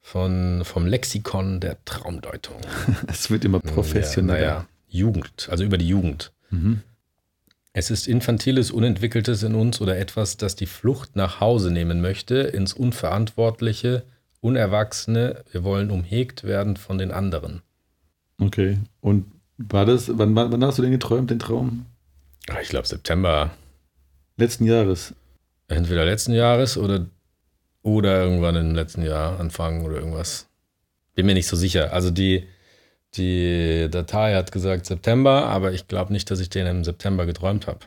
[0.00, 2.56] von, vom Lexikon der Traumdeutung.
[3.06, 4.38] es wird immer professioneller.
[4.38, 6.32] Ja, naja, Jugend, also über die Jugend.
[6.50, 6.82] Mhm.
[7.72, 12.36] Es ist infantiles, unentwickeltes in uns oder etwas, das die Flucht nach Hause nehmen möchte,
[12.36, 14.04] ins Unverantwortliche,
[14.42, 15.42] Unerwachsene.
[15.50, 17.62] Wir wollen umhegt werden von den anderen.
[18.38, 18.78] Okay.
[19.00, 19.24] Und
[19.56, 21.86] war das, wann, wann hast du den geträumt, den Traum?
[22.48, 23.50] Ah, ich glaube September.
[24.36, 25.14] Letzten Jahres.
[25.68, 27.06] Entweder letzten Jahres oder
[27.82, 30.46] oder irgendwann im letzten Jahr anfangen oder irgendwas.
[31.14, 31.92] Bin mir nicht so sicher.
[31.92, 32.46] Also die,
[33.14, 37.66] die Datei hat gesagt September, aber ich glaube nicht, dass ich den im September geträumt
[37.66, 37.80] habe.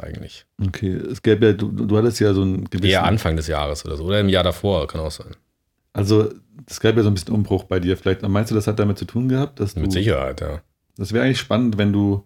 [0.00, 0.46] Eigentlich.
[0.64, 2.90] Okay, es gäbe ja, du, du hattest ja so ein gewissen.
[2.90, 4.04] Eher Anfang des Jahres oder so.
[4.04, 5.34] Oder im Jahr davor, kann auch sein.
[5.92, 6.32] Also,
[6.66, 7.96] es gab ja so ein bisschen Umbruch bei dir.
[7.96, 9.80] Vielleicht meinst du, das hat damit zu tun gehabt, dass du.
[9.80, 10.62] Mit Sicherheit, ja.
[10.96, 12.24] Das wäre eigentlich spannend, wenn du,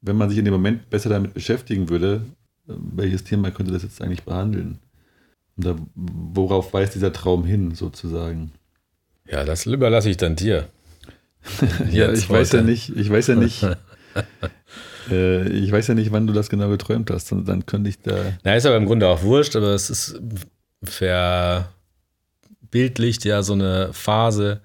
[0.00, 2.22] wenn man sich in dem Moment besser damit beschäftigen würde,
[2.66, 4.78] welches Thema könnte das jetzt eigentlich behandeln?
[5.56, 8.52] Da, worauf weist dieser Traum hin, sozusagen?
[9.28, 10.68] Ja, das überlasse ich dann dir.
[11.90, 13.62] ja, ich weiß ja nicht, ich weiß ja nicht,
[15.10, 18.00] äh, ich weiß ja nicht, wann du das genau geträumt hast, und dann könnte ich
[18.00, 18.16] da.
[18.44, 20.20] Na, ist aber im Grunde auch wurscht, aber es ist
[22.66, 24.60] verbildlicht ja so eine Phase,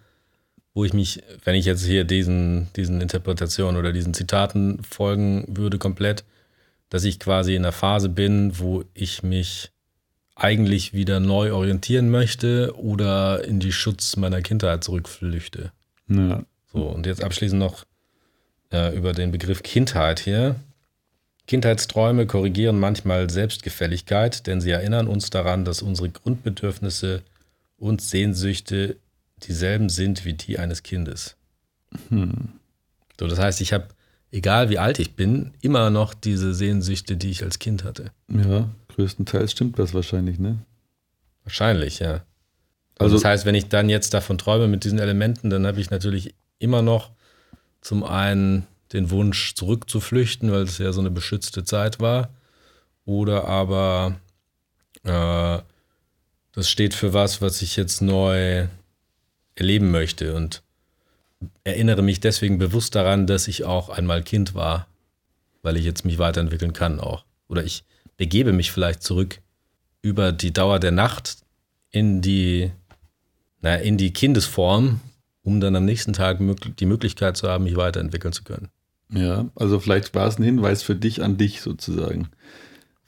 [0.74, 5.78] wo ich mich, wenn ich jetzt hier diesen, diesen Interpretationen oder diesen Zitaten folgen würde,
[5.78, 6.24] komplett,
[6.90, 9.72] dass ich quasi in einer Phase bin, wo ich mich
[10.36, 15.72] eigentlich wieder neu orientieren möchte oder in die Schutz meiner Kindheit zurückflüchte.
[16.08, 16.44] Ja.
[16.74, 17.86] So, und jetzt abschließend noch
[18.72, 20.56] äh, über den Begriff Kindheit hier.
[21.46, 27.24] Kindheitsträume korrigieren manchmal Selbstgefälligkeit, denn sie erinnern uns daran, dass unsere Grundbedürfnisse
[27.82, 28.98] und Sehnsüchte
[29.41, 31.36] dieselben sind wie die eines Kindes.
[32.10, 32.50] Hm.
[33.20, 33.88] So, das heißt, ich habe,
[34.32, 38.12] egal wie alt ich bin, immer noch diese Sehnsüchte, die ich als Kind hatte.
[38.30, 40.60] Ja, Größtenteils stimmt das wahrscheinlich, ne?
[41.44, 42.24] Wahrscheinlich, ja.
[43.00, 45.82] Also, also das heißt, wenn ich dann jetzt davon träume mit diesen Elementen, dann habe
[45.82, 47.10] ich natürlich immer noch
[47.82, 52.30] zum einen den Wunsch zurückzuflüchten, weil es ja so eine beschützte Zeit war.
[53.06, 54.17] Oder aber
[55.04, 55.60] äh,
[56.54, 58.68] das steht für was, was ich jetzt neu
[59.56, 60.36] erleben möchte.
[60.36, 60.64] Und
[61.64, 64.88] erinnere mich deswegen bewusst daran, dass ich auch einmal Kind war,
[65.62, 67.26] weil ich jetzt mich weiterentwickeln kann auch.
[67.48, 67.84] Oder ich
[68.18, 69.40] begebe mich vielleicht zurück
[70.02, 71.38] über die Dauer der Nacht
[71.92, 72.72] in die,
[73.62, 75.00] na, in die Kindesform,
[75.44, 76.40] um dann am nächsten Tag
[76.80, 78.70] die Möglichkeit zu haben, mich weiterentwickeln zu können.
[79.14, 82.30] Ja, also vielleicht war es ein Hinweis für dich an dich sozusagen.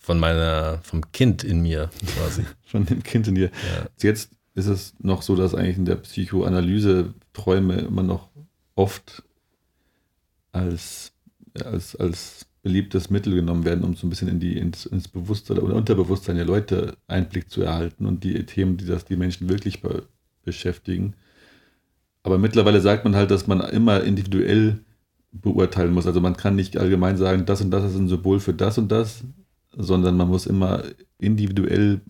[0.04, 2.44] Von meiner, vom Kind in mir quasi.
[2.66, 3.46] Von dem Kind in dir.
[3.46, 3.88] Ja.
[4.02, 8.28] Jetzt ist es noch so, dass eigentlich in der Psychoanalyse Träume immer noch
[8.76, 9.24] oft
[10.52, 11.14] als,
[11.64, 15.60] als, als beliebtes Mittel genommen werden, um so ein bisschen in die, ins, ins Bewusstsein
[15.60, 19.82] oder Unterbewusstsein der Leute Einblick zu erhalten und die Themen, die das die Menschen wirklich
[19.82, 20.04] be
[20.44, 21.14] beschäftigen.
[22.24, 24.80] Aber mittlerweile sagt man halt, dass man immer individuell
[25.32, 26.06] beurteilen muss.
[26.06, 28.92] Also man kann nicht allgemein sagen, das und das ist ein Symbol für das und
[28.92, 29.24] das,
[29.76, 30.84] sondern man muss immer
[31.20, 32.02] individuell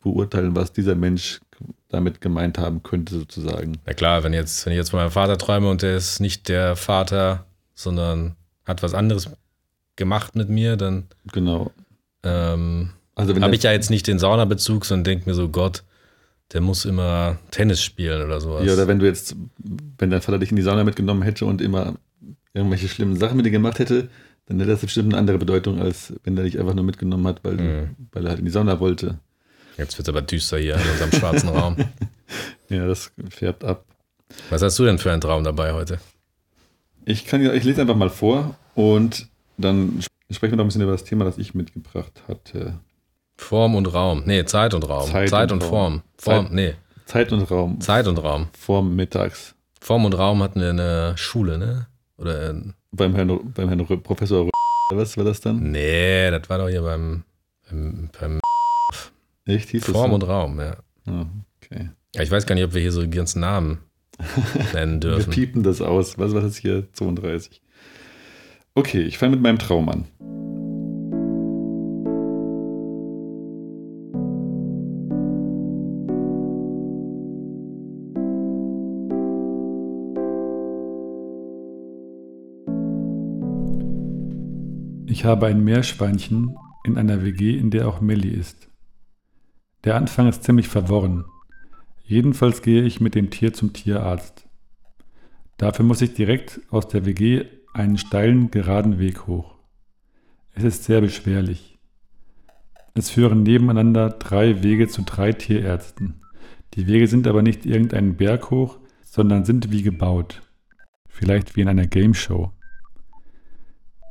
[0.00, 1.40] beurteilen, was dieser Mensch
[1.88, 3.78] damit gemeint haben könnte, sozusagen.
[3.86, 6.48] Na klar, wenn, jetzt, wenn ich jetzt von meinem Vater träume und der ist nicht
[6.48, 9.30] der Vater, sondern hat was anderes
[9.96, 11.70] gemacht mit mir, dann genau.
[12.22, 15.82] Ähm, also habe ich ja jetzt nicht den Saunabezug, sondern denke mir so, Gott,
[16.52, 18.64] der muss immer Tennis spielen oder sowas.
[18.64, 19.36] Ja, oder wenn du jetzt,
[19.98, 21.94] wenn dein Vater dich in die Sauna mitgenommen hätte und immer
[22.54, 24.08] irgendwelche schlimmen Sachen mit dir gemacht hätte,
[24.50, 27.44] dann hätte das bestimmt eine andere Bedeutung, als wenn er dich einfach nur mitgenommen hat,
[27.44, 27.96] weil, mhm.
[28.10, 29.20] weil er halt in die Sauna wollte.
[29.78, 31.76] Jetzt wird es aber düster hier in unserem schwarzen Raum.
[32.68, 33.84] Ja, das färbt ab.
[34.50, 36.00] Was hast du denn für einen Traum dabei heute?
[37.04, 40.92] Ich kann ich lese einfach mal vor und dann sprechen wir noch ein bisschen über
[40.92, 42.80] das Thema, das ich mitgebracht hatte.
[43.36, 44.24] Form und Raum.
[44.26, 45.08] Nee, Zeit und Raum.
[45.08, 46.02] Zeit, Zeit und, und, Form.
[46.18, 46.74] Form, Zeit, nee.
[47.06, 47.80] Zeit und Raum.
[47.80, 48.48] Zeit und Raum.
[48.58, 49.54] Form mittags.
[49.80, 51.86] Form und Raum hatten wir in der Schule, ne?
[52.16, 54.48] Oder in beim Herrn, beim Herrn Professor
[54.92, 55.70] was war das dann?
[55.70, 57.22] Nee, das war doch hier beim,
[57.68, 58.40] beim, beim
[59.44, 59.70] Echt?
[59.70, 60.76] Hieß Form und Raum, ja.
[61.06, 61.26] Oh,
[61.62, 61.90] okay.
[62.14, 63.78] Ja, ich weiß gar nicht, ob wir hier so die ganzen Namen
[64.72, 65.26] nennen dürfen.
[65.26, 66.18] wir piepen das aus.
[66.18, 66.92] Was war das hier?
[66.92, 67.62] 32.
[68.74, 70.06] Okay, ich fange mit meinem Traum an.
[85.20, 88.70] Ich habe ein Meerschweinchen in einer WG, in der auch Melli ist.
[89.84, 91.26] Der Anfang ist ziemlich verworren.
[92.02, 94.48] Jedenfalls gehe ich mit dem Tier zum Tierarzt.
[95.58, 99.56] Dafür muss ich direkt aus der WG einen steilen, geraden Weg hoch.
[100.54, 101.78] Es ist sehr beschwerlich.
[102.94, 106.22] Es führen nebeneinander drei Wege zu drei Tierärzten.
[106.72, 110.40] Die Wege sind aber nicht irgendeinen Berg hoch, sondern sind wie gebaut.
[111.10, 112.52] Vielleicht wie in einer Game Show.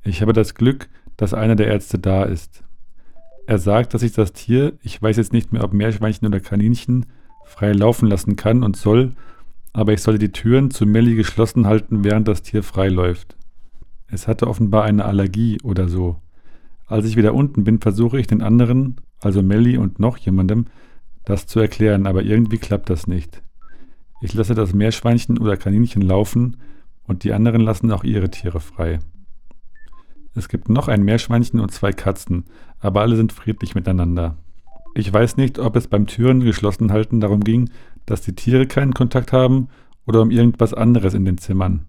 [0.04, 0.88] Ich habe das Glück,
[1.20, 2.64] dass einer der Ärzte da ist.
[3.46, 7.08] Er sagt, dass ich das Tier, ich weiß jetzt nicht mehr, ob Meerschweinchen oder Kaninchen,
[7.44, 9.12] frei laufen lassen kann und soll,
[9.74, 13.36] aber ich solle die Türen zu Melli geschlossen halten, während das Tier frei läuft.
[14.08, 16.22] Es hatte offenbar eine Allergie oder so.
[16.86, 20.68] Als ich wieder unten bin, versuche ich den anderen, also Melli und noch jemandem,
[21.26, 23.44] das zu erklären, aber irgendwie klappt das nicht.
[24.22, 26.56] Ich lasse das Meerschweinchen oder Kaninchen laufen
[27.04, 29.00] und die anderen lassen auch ihre Tiere frei.
[30.36, 32.46] Es gibt noch ein Meerschweinchen und zwei Katzen,
[32.80, 34.38] aber alle sind friedlich miteinander.
[34.96, 37.70] Ich weiß nicht, ob es beim Türen geschlossen halten darum ging,
[38.06, 39.70] dass die Tiere keinen Kontakt haben
[40.06, 41.86] oder um irgendwas anderes in den Zimmern.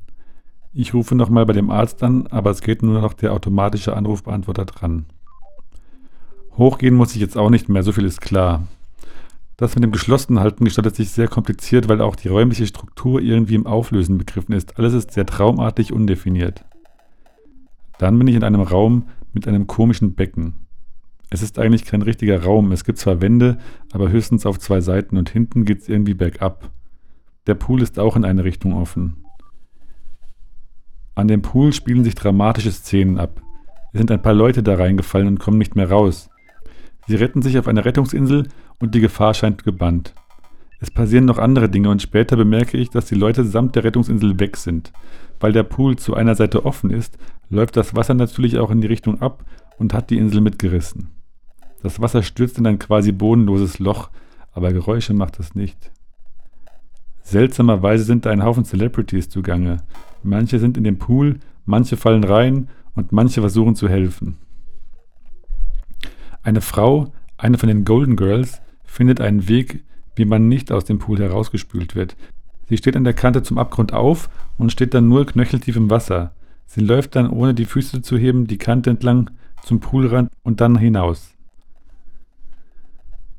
[0.73, 4.67] Ich rufe nochmal bei dem Arzt an, aber es geht nur noch der automatische Anrufbeantworter
[4.67, 5.07] dran.
[6.57, 8.67] Hochgehen muss ich jetzt auch nicht mehr, so viel ist klar.
[9.57, 13.57] Das mit dem geschlossenen Halten gestaltet sich sehr kompliziert, weil auch die räumliche Struktur irgendwie
[13.57, 14.79] im Auflösen begriffen ist.
[14.79, 16.65] Alles ist sehr traumartig undefiniert.
[18.01, 20.55] Dann bin ich in einem Raum mit einem komischen Becken.
[21.29, 22.73] Es ist eigentlich kein richtiger Raum.
[22.73, 23.59] Es gibt zwar Wände,
[23.93, 26.71] aber höchstens auf zwei Seiten und hinten geht es irgendwie bergab.
[27.47, 29.27] Der Pool ist auch in eine Richtung offen.
[31.15, 33.43] An dem Pool spielen sich dramatische Szenen ab.
[33.93, 36.31] Es sind ein paar Leute da reingefallen und kommen nicht mehr raus.
[37.07, 40.15] Sie retten sich auf einer Rettungsinsel und die Gefahr scheint gebannt.
[40.81, 44.41] Es passieren noch andere Dinge und später bemerke ich, dass die Leute samt der Rettungsinsel
[44.41, 44.93] weg sind.
[45.39, 47.19] Weil der Pool zu einer Seite offen ist,
[47.51, 49.45] läuft das Wasser natürlich auch in die Richtung ab
[49.79, 51.11] und hat die Insel mitgerissen.
[51.83, 54.11] Das Wasser stürzt in ein quasi bodenloses Loch,
[54.53, 55.91] aber Geräusche macht es nicht.
[57.23, 59.79] Seltsamerweise sind da ein Haufen Celebrities zugange.
[60.23, 64.39] Manche sind in dem Pool, manche fallen rein und manche versuchen zu helfen.
[66.43, 69.85] Eine Frau, eine von den Golden Girls, findet einen Weg,
[70.21, 72.15] wie man nicht aus dem Pool herausgespült wird.
[72.69, 74.29] Sie steht an der Kante zum Abgrund auf
[74.59, 76.33] und steht dann nur knöcheltief im Wasser.
[76.67, 79.31] Sie läuft dann, ohne die Füße zu heben, die Kante entlang
[79.65, 81.31] zum Poolrand und dann hinaus.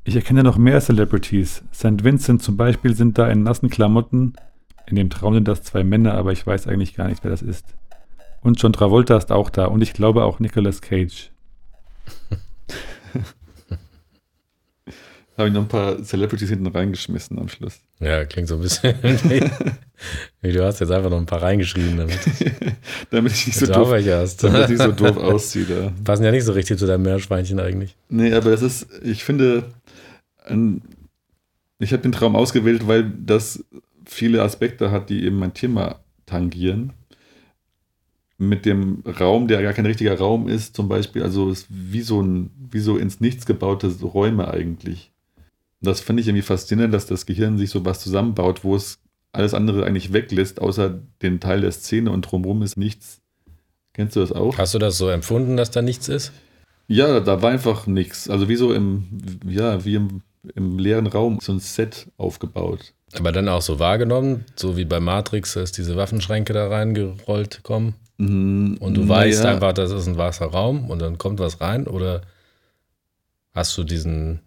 [0.04, 1.63] Ich erkenne noch mehr Celebrities.
[1.72, 2.04] St.
[2.04, 4.34] Vincent zum Beispiel sind da in nassen Klamotten
[4.88, 7.44] In dem Traum sind das zwei Männer, aber ich weiß eigentlich gar nicht, wer das
[7.44, 7.76] ist.
[8.41, 11.32] Und John Travolta ist auch da und ich glaube auch Nicolas Cage.
[15.41, 17.80] Habe ich noch ein paar Celebrities hinten reingeschmissen am Schluss.
[17.99, 18.93] Ja, klingt so ein bisschen.
[20.41, 22.19] wie du hast jetzt einfach noch ein paar reingeschrieben, damit,
[23.10, 24.43] damit ich nicht so doof, hast.
[24.43, 25.93] damit ich so doof ausziehe.
[26.04, 27.95] Passen ja nicht so richtig zu deinem Meerschweinchen eigentlich.
[28.10, 29.63] Nee, aber das ist, ich finde,
[30.45, 30.84] ein,
[31.80, 33.65] ich habe den Traum ausgewählt, weil das
[34.06, 36.93] viele Aspekte hat, die eben mein Thema tangieren.
[38.38, 42.21] Mit dem Raum, der gar kein richtiger Raum ist, zum Beispiel, also ist wie so
[42.21, 45.11] ein, wie so ins Nichts gebaute Räume eigentlich
[45.82, 49.00] das finde ich irgendwie faszinierend, dass das Gehirn sich so was zusammenbaut, wo es
[49.32, 53.22] alles andere eigentlich weglässt, außer den Teil der Szene und drumherum ist nichts.
[53.94, 54.58] Kennst du das auch?
[54.58, 56.32] Hast du das so empfunden, dass da nichts ist?
[56.88, 58.30] Ja, da war einfach nichts.
[58.30, 60.22] Also wie so im, ja, wie im,
[60.56, 62.94] im leeren Raum so ein Set aufgebaut.
[63.13, 67.96] Aber dann auch so wahrgenommen, so wie bei Matrix, dass diese Waffenschränke da reingerollt kommen.
[68.17, 69.52] Mm, und du weißt ja.
[69.52, 71.88] einfach, das ist ein weißer Raum und dann kommt was rein?
[71.88, 72.22] Oder
[73.54, 74.41] hast du diesen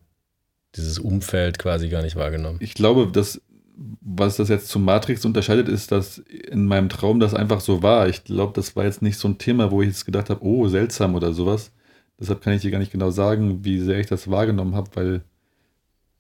[0.77, 2.59] dieses Umfeld quasi gar nicht wahrgenommen.
[2.61, 3.41] Ich glaube, dass
[3.77, 8.09] was das jetzt zum Matrix unterscheidet, ist, dass in meinem Traum das einfach so war.
[8.09, 10.69] Ich glaube, das war jetzt nicht so ein Thema, wo ich jetzt gedacht habe, oh,
[10.69, 11.73] seltsam oder sowas.
[12.21, 15.23] Deshalb kann ich dir gar nicht genau sagen, wie sehr ich das wahrgenommen habe, weil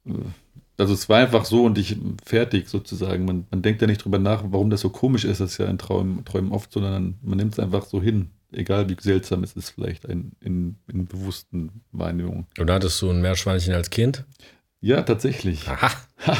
[0.07, 0.13] äh,
[0.77, 3.25] also es war einfach so und ich fertig sozusagen.
[3.25, 5.67] Man, man denkt ja nicht drüber nach, warum das so komisch ist, das ist ja
[5.67, 9.55] in Träumen, Träumen oft, sondern man nimmt es einfach so hin egal wie seltsam es
[9.55, 12.47] ist, vielleicht in, in, in bewussten Wahrnehmungen.
[12.59, 14.25] Und hattest du ein Meerschweinchen als Kind?
[14.81, 15.69] Ja, tatsächlich.
[15.69, 15.91] Aha.
[16.27, 16.37] Ha,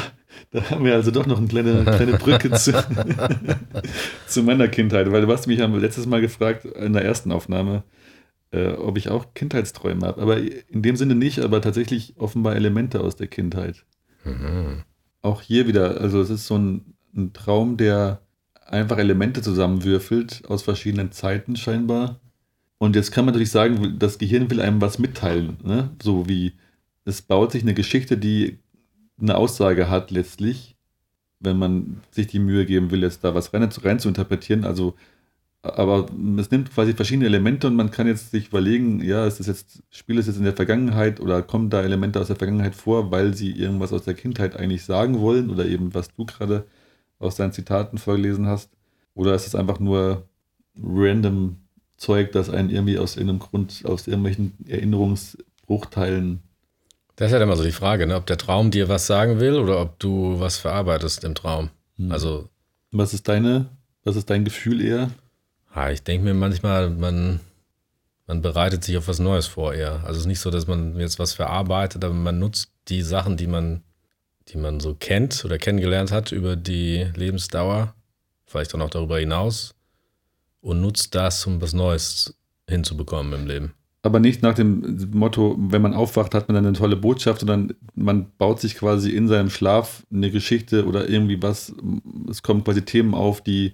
[0.51, 2.73] da haben wir also doch noch eine kleine, kleine Brücke zu,
[4.27, 7.83] zu meiner Kindheit, weil du hast mich ja letztes Mal gefragt in der ersten Aufnahme,
[8.51, 10.21] äh, ob ich auch Kindheitsträume habe.
[10.21, 13.85] Aber in dem Sinne nicht, aber tatsächlich offenbar Elemente aus der Kindheit.
[14.23, 14.83] Mhm.
[15.21, 18.21] Auch hier wieder, also es ist so ein, ein Traum, der
[18.65, 22.19] einfach Elemente zusammenwürfelt aus verschiedenen Zeiten scheinbar.
[22.77, 25.57] Und jetzt kann man natürlich sagen, das Gehirn will einem was mitteilen.
[25.63, 25.91] Ne?
[26.01, 26.53] So wie
[27.05, 28.57] es baut sich eine Geschichte, die
[29.21, 30.75] eine Aussage hat letztlich,
[31.39, 34.65] wenn man sich die Mühe geben will, jetzt da was rein, rein zu interpretieren.
[34.65, 34.95] Also,
[35.61, 39.47] aber es nimmt quasi verschiedene Elemente und man kann jetzt sich überlegen, ja, ist das
[39.47, 43.11] jetzt, spielt es jetzt in der Vergangenheit oder kommen da Elemente aus der Vergangenheit vor,
[43.11, 46.65] weil sie irgendwas aus der Kindheit eigentlich sagen wollen oder eben was du gerade
[47.25, 48.69] aus deinen Zitaten vorgelesen hast?
[49.13, 50.23] Oder ist es einfach nur
[50.81, 51.57] random
[51.97, 56.41] Zeug, das einen irgendwie aus irgendeinem Grund, aus irgendwelchen Erinnerungsbruchteilen.
[57.15, 58.15] Das ist ja halt immer so die Frage, ne?
[58.15, 61.69] ob der Traum dir was sagen will oder ob du was verarbeitest im Traum.
[61.97, 62.11] Hm.
[62.11, 62.49] Also.
[62.91, 63.67] Was ist deine,
[64.03, 65.09] was ist dein Gefühl eher?
[65.73, 67.39] Ja, ich denke mir manchmal, man,
[68.27, 70.01] man bereitet sich auf was Neues vor eher.
[70.03, 73.37] Also es ist nicht so, dass man jetzt was verarbeitet, aber man nutzt die Sachen,
[73.37, 73.81] die man
[74.49, 77.95] die man so kennt oder kennengelernt hat über die Lebensdauer,
[78.45, 79.73] vielleicht auch noch darüber hinaus,
[80.61, 82.35] und nutzt das, um was Neues
[82.67, 83.73] hinzubekommen im Leben.
[84.05, 87.73] Aber nicht nach dem Motto, wenn man aufwacht, hat man dann eine tolle Botschaft, sondern
[87.95, 91.73] man baut sich quasi in seinem Schlaf eine Geschichte oder irgendwie was.
[92.29, 93.73] Es kommen quasi Themen auf, die,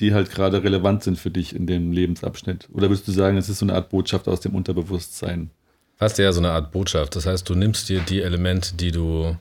[0.00, 2.68] die halt gerade relevant sind für dich in dem Lebensabschnitt.
[2.72, 5.50] Oder würdest du sagen, es ist so eine Art Botschaft aus dem Unterbewusstsein?
[5.94, 7.14] Fast eher so eine Art Botschaft.
[7.14, 9.36] Das heißt, du nimmst dir die Elemente, die du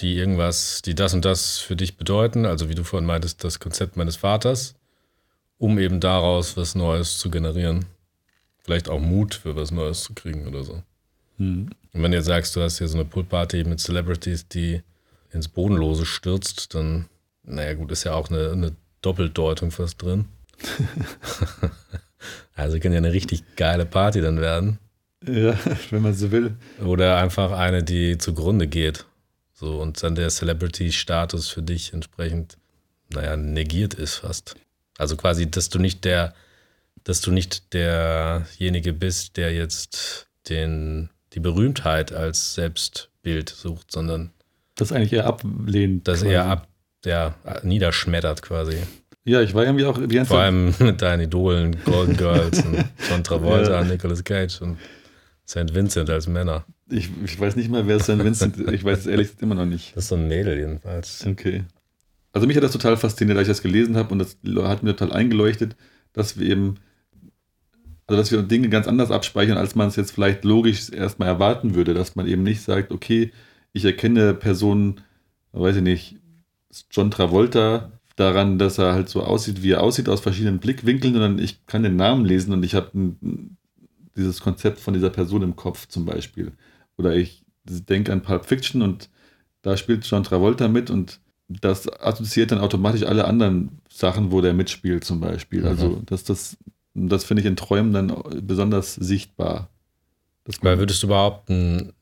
[0.00, 3.60] die irgendwas, die das und das für dich bedeuten, also wie du vorhin meintest, das
[3.60, 4.74] Konzept meines Vaters,
[5.58, 7.84] um eben daraus was Neues zu generieren.
[8.58, 10.82] Vielleicht auch Mut für was Neues zu kriegen oder so.
[11.38, 11.70] Hm.
[11.92, 14.82] Und wenn du jetzt sagst, du hast hier so eine Poolparty mit Celebrities, die
[15.32, 17.06] ins Bodenlose stürzt, dann,
[17.44, 20.26] naja gut, ist ja auch eine, eine Doppeldeutung fast drin.
[22.54, 24.78] also kann ja eine richtig geile Party dann werden.
[25.26, 25.54] Ja,
[25.90, 26.54] wenn man so will.
[26.84, 29.06] Oder einfach eine, die zugrunde geht.
[29.60, 32.56] So, und dann der Celebrity-Status für dich entsprechend,
[33.12, 34.54] naja, negiert ist fast.
[34.96, 36.32] Also quasi, dass du nicht der,
[37.04, 44.30] dass du nicht derjenige bist, der jetzt den, die Berühmtheit als Selbstbild sucht, sondern
[44.76, 46.08] das eigentlich eher ablehnt.
[46.08, 46.32] Das quasi.
[46.32, 46.66] eher ab,
[47.04, 48.78] ja, niederschmettert quasi.
[49.24, 52.82] Ja, ich war irgendwie auch die ganze Vor allem mit deinen Idolen, Golden Girls und
[53.10, 53.84] John Travolta, ja.
[53.84, 54.78] Nicolas Cage und
[55.50, 55.74] St.
[55.74, 56.64] Vincent als Männer.
[56.88, 58.22] Ich, ich weiß nicht mal, wer St.
[58.22, 58.70] Vincent ist.
[58.70, 59.96] Ich weiß es ehrlich gesagt immer noch nicht.
[59.96, 61.26] Das ist so ein Mädel jedenfalls.
[61.26, 61.64] Okay.
[62.32, 64.94] Also mich hat das total fasziniert, als ich das gelesen habe und das hat mir
[64.94, 65.74] total eingeleuchtet,
[66.12, 66.76] dass wir eben,
[68.06, 71.74] also dass wir Dinge ganz anders abspeichern, als man es jetzt vielleicht logisch erstmal erwarten
[71.74, 73.32] würde, dass man eben nicht sagt, okay,
[73.72, 75.00] ich erkenne Personen,
[75.50, 76.16] weiß ich nicht,
[76.92, 81.40] John Travolta daran, dass er halt so aussieht, wie er aussieht, aus verschiedenen Blickwinkeln, sondern
[81.40, 82.90] ich kann den Namen lesen und ich habe
[84.20, 86.52] dieses Konzept von dieser Person im Kopf zum Beispiel.
[86.96, 89.08] Oder ich denke an Pulp Fiction und
[89.62, 94.54] da spielt John Travolta mit und das assoziiert dann automatisch alle anderen Sachen, wo der
[94.54, 95.66] mitspielt, zum Beispiel.
[95.66, 96.06] Also, Mhm.
[96.06, 96.56] das, das,
[96.94, 98.14] das finde ich in Träumen dann
[98.46, 99.68] besonders sichtbar.
[100.62, 101.92] Weil würdest du behaupten,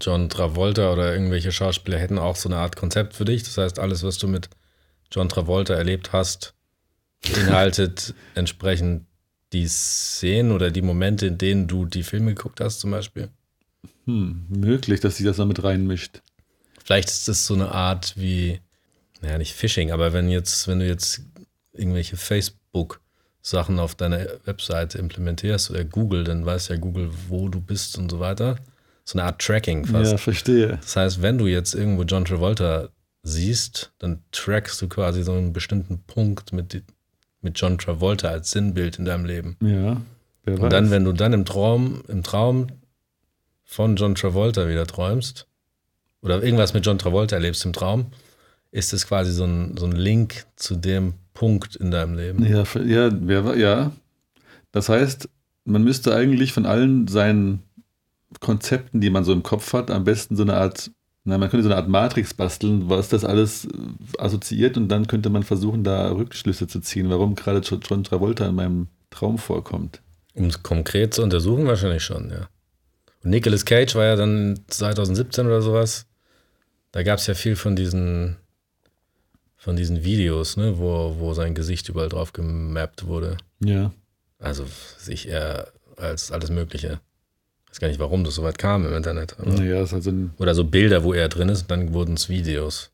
[0.00, 3.42] John Travolta oder irgendwelche Schauspieler hätten auch so eine Art Konzept für dich?
[3.42, 4.48] Das heißt, alles, was du mit
[5.10, 6.54] John Travolta erlebt hast,
[7.34, 9.06] beinhaltet entsprechend
[9.52, 13.28] die Szenen oder die Momente, in denen du die Filme geguckt hast, zum Beispiel.
[14.04, 16.20] hm, möglich, dass sich das da mit reinmischt.
[16.84, 18.60] Vielleicht ist das so eine Art wie,
[19.20, 21.22] naja, nicht Phishing, aber wenn jetzt, wenn du jetzt
[21.72, 27.98] irgendwelche Facebook-Sachen auf deiner Webseite implementierst oder Google, dann weiß ja Google, wo du bist
[27.98, 28.56] und so weiter.
[29.04, 30.12] So eine Art Tracking fast.
[30.12, 30.78] Ja, verstehe.
[30.82, 32.88] Das heißt, wenn du jetzt irgendwo John Travolta
[33.22, 36.82] siehst, dann trackst du quasi so einen bestimmten Punkt mit,
[37.40, 39.56] mit John Travolta als Sinnbild in deinem Leben.
[39.60, 40.00] Ja,
[40.44, 40.64] wer weiß.
[40.64, 42.68] Und dann, wenn du dann im Traum, im Traum
[43.64, 45.46] von John Travolta wieder träumst
[46.22, 48.06] oder irgendwas mit John Travolta erlebst im Traum,
[48.70, 52.44] ist es quasi so ein, so ein Link zu dem Punkt in deinem Leben.
[52.44, 53.92] Ja, ja, wer ja.
[54.72, 55.28] Das heißt,
[55.64, 57.62] man müsste eigentlich von allen seinen
[58.40, 60.90] Konzepten, die man so im Kopf hat, am besten so eine Art,
[61.28, 63.68] na, man könnte so eine Art Matrix basteln, was das alles äh,
[64.18, 68.46] assoziiert und dann könnte man versuchen, da Rückschlüsse zu ziehen, warum gerade Jo- John Travolta
[68.48, 70.00] in meinem Traum vorkommt.
[70.34, 72.48] Um es konkret zu untersuchen, wahrscheinlich schon, ja.
[73.22, 76.06] Und Nicolas Cage war ja dann 2017 oder sowas.
[76.92, 78.36] Da gab es ja viel von diesen,
[79.56, 83.36] von diesen Videos, ne, wo, wo sein Gesicht überall drauf gemappt wurde.
[83.60, 83.92] Ja.
[84.38, 84.64] Also
[84.98, 87.00] sich eher als alles Mögliche.
[87.68, 89.36] Ich weiß gar nicht, warum das so weit kam im Internet.
[89.44, 92.30] Naja, ist also ein, Oder so Bilder, wo er drin ist, und dann wurden es
[92.30, 92.90] Videos.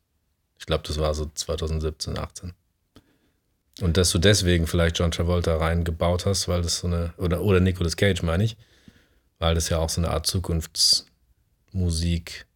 [0.59, 2.53] Ich glaube, das war so 2017, 18.
[3.81, 7.61] Und dass du deswegen vielleicht John Travolta reingebaut hast, weil das so eine, oder, oder
[7.61, 8.57] Nicolas Cage meine ich,
[9.39, 12.47] weil das ja auch so eine Art Zukunftsmusik.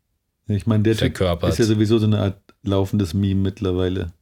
[0.46, 1.52] ich meine, der Typ Verkörpert.
[1.52, 4.12] ist ja sowieso so eine Art laufendes Meme mittlerweile.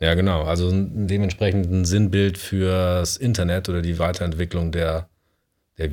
[0.00, 0.44] Ja, genau.
[0.44, 5.08] Also dementsprechend ein Sinnbild fürs Internet oder die Weiterentwicklung der,
[5.78, 5.92] der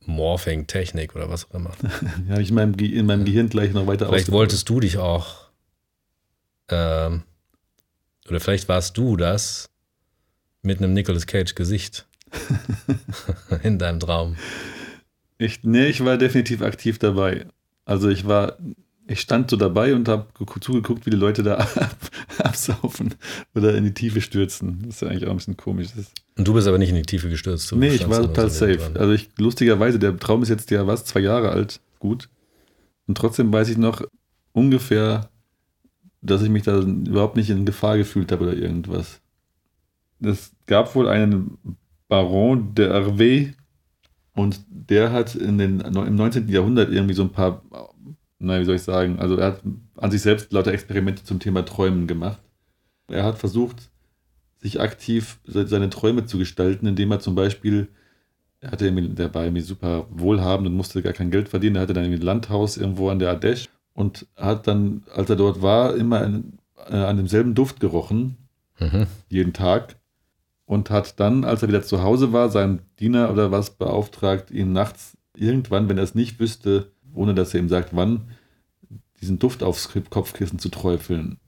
[0.00, 1.72] Videomorphing-Technik oder was auch immer.
[2.26, 4.80] Ja, habe ich in meinem, Ge- in meinem Gehirn gleich noch weiter Vielleicht wolltest du
[4.80, 5.48] dich auch,
[6.68, 7.22] ähm,
[8.28, 9.70] oder vielleicht warst du das
[10.62, 12.06] mit einem Nicolas Cage Gesicht
[13.62, 14.36] in deinem Traum.
[15.38, 17.46] Ich, nee, ich war definitiv aktiv dabei.
[17.84, 18.58] Also ich war,
[19.10, 20.26] ich stand so dabei und habe
[20.60, 21.96] zugeguckt, wie die Leute da ab,
[22.38, 23.14] absaufen
[23.54, 24.82] oder in die Tiefe stürzen.
[24.84, 25.88] Das ist ja eigentlich auch ein bisschen komisch.
[26.38, 27.70] Und du bist aber nicht in die Tiefe gestürzt.
[27.72, 28.76] du nee, ich war total so safe.
[28.76, 28.96] dran.
[28.96, 32.28] Also ich, lustigerweise, der Traum ist jetzt ja was, zwei Jahre alt, gut.
[33.08, 34.02] Und trotzdem weiß ich noch
[34.52, 35.28] ungefähr,
[36.22, 39.20] dass ich mich da überhaupt nicht in Gefahr gefühlt habe oder irgendwas.
[40.20, 41.58] Es gab wohl einen
[42.06, 43.52] Baron der RW
[44.34, 46.48] und der hat in den, im 19.
[46.48, 47.62] Jahrhundert irgendwie so ein paar,
[48.40, 49.62] na, wie soll ich sagen, also er hat
[49.96, 52.42] an sich selbst lauter Experimente zum Thema Träumen gemacht.
[53.08, 53.90] Er hat versucht,
[54.58, 57.88] sich aktiv se- seine Träume zu gestalten, indem er zum Beispiel,
[58.60, 61.82] er hatte irgendwie, der war irgendwie super wohlhabend und musste gar kein Geld verdienen, er
[61.82, 65.60] hatte dann irgendwie ein Landhaus irgendwo an der Ardèche und hat dann, als er dort
[65.62, 68.36] war, immer an, äh, an demselben Duft gerochen,
[68.78, 69.06] Mhm.
[69.28, 69.96] jeden Tag
[70.64, 74.72] und hat dann, als er wieder zu Hause war, seinen Diener oder was beauftragt, ihn
[74.72, 78.22] nachts irgendwann, wenn er es nicht wüsste, ohne dass er ihm sagt, wann,
[79.20, 81.38] diesen Duft aufs Kopfkissen zu träufeln.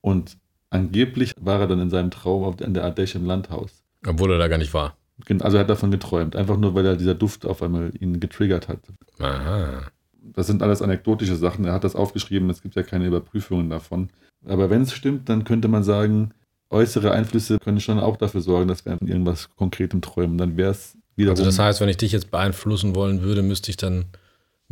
[0.00, 0.36] Und
[0.70, 3.82] angeblich war er dann in seinem Traum auf, an der Ardèche im Landhaus.
[4.06, 4.96] Obwohl er da gar nicht war.
[5.40, 8.68] Also er hat davon geträumt, einfach nur, weil er dieser Duft auf einmal ihn getriggert
[8.68, 8.80] hat.
[9.20, 9.88] Aha.
[10.22, 11.64] Das sind alles anekdotische Sachen.
[11.64, 14.10] Er hat das aufgeschrieben, es gibt ja keine Überprüfungen davon.
[14.44, 16.32] Aber wenn es stimmt, dann könnte man sagen,
[16.70, 20.36] äußere Einflüsse können schon auch dafür sorgen, dass wir an irgendwas Konkretem träumen.
[20.36, 21.38] Dann wäre es wiederum.
[21.38, 24.06] Also das heißt, wenn ich dich jetzt beeinflussen wollen würde, müsste ich dann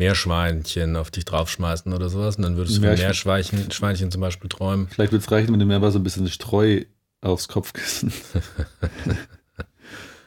[0.02, 2.36] Meerschweinchen auf dich draufschmeißen oder sowas.
[2.36, 4.88] Und dann würdest du von Meerschwein- Meerschweinchen Schweinchen zum Beispiel träumen.
[4.88, 6.82] vielleicht wird es reichen, wenn du mir mal so ein bisschen Streu
[7.20, 8.12] aufs Kopfkissen.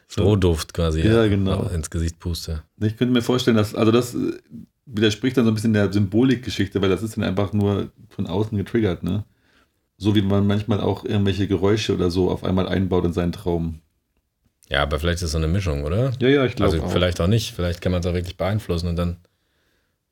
[0.08, 1.64] Strohduft quasi Ja, genau.
[1.68, 2.64] ins Gesicht puste.
[2.80, 4.34] Ich könnte mir vorstellen, dass, also das äh,
[4.86, 8.58] widerspricht dann so ein bisschen der Symbolikgeschichte, weil das ist dann einfach nur von außen
[8.58, 9.26] getriggert, ne?
[9.98, 13.80] So wie man manchmal auch irgendwelche Geräusche oder so auf einmal einbaut in seinen Traum.
[14.70, 16.12] Ja, aber vielleicht ist es so eine Mischung, oder?
[16.20, 16.92] Ja, ja, ich glaube Also auch.
[16.92, 17.54] vielleicht auch nicht.
[17.54, 19.18] Vielleicht kann man es auch wirklich beeinflussen und dann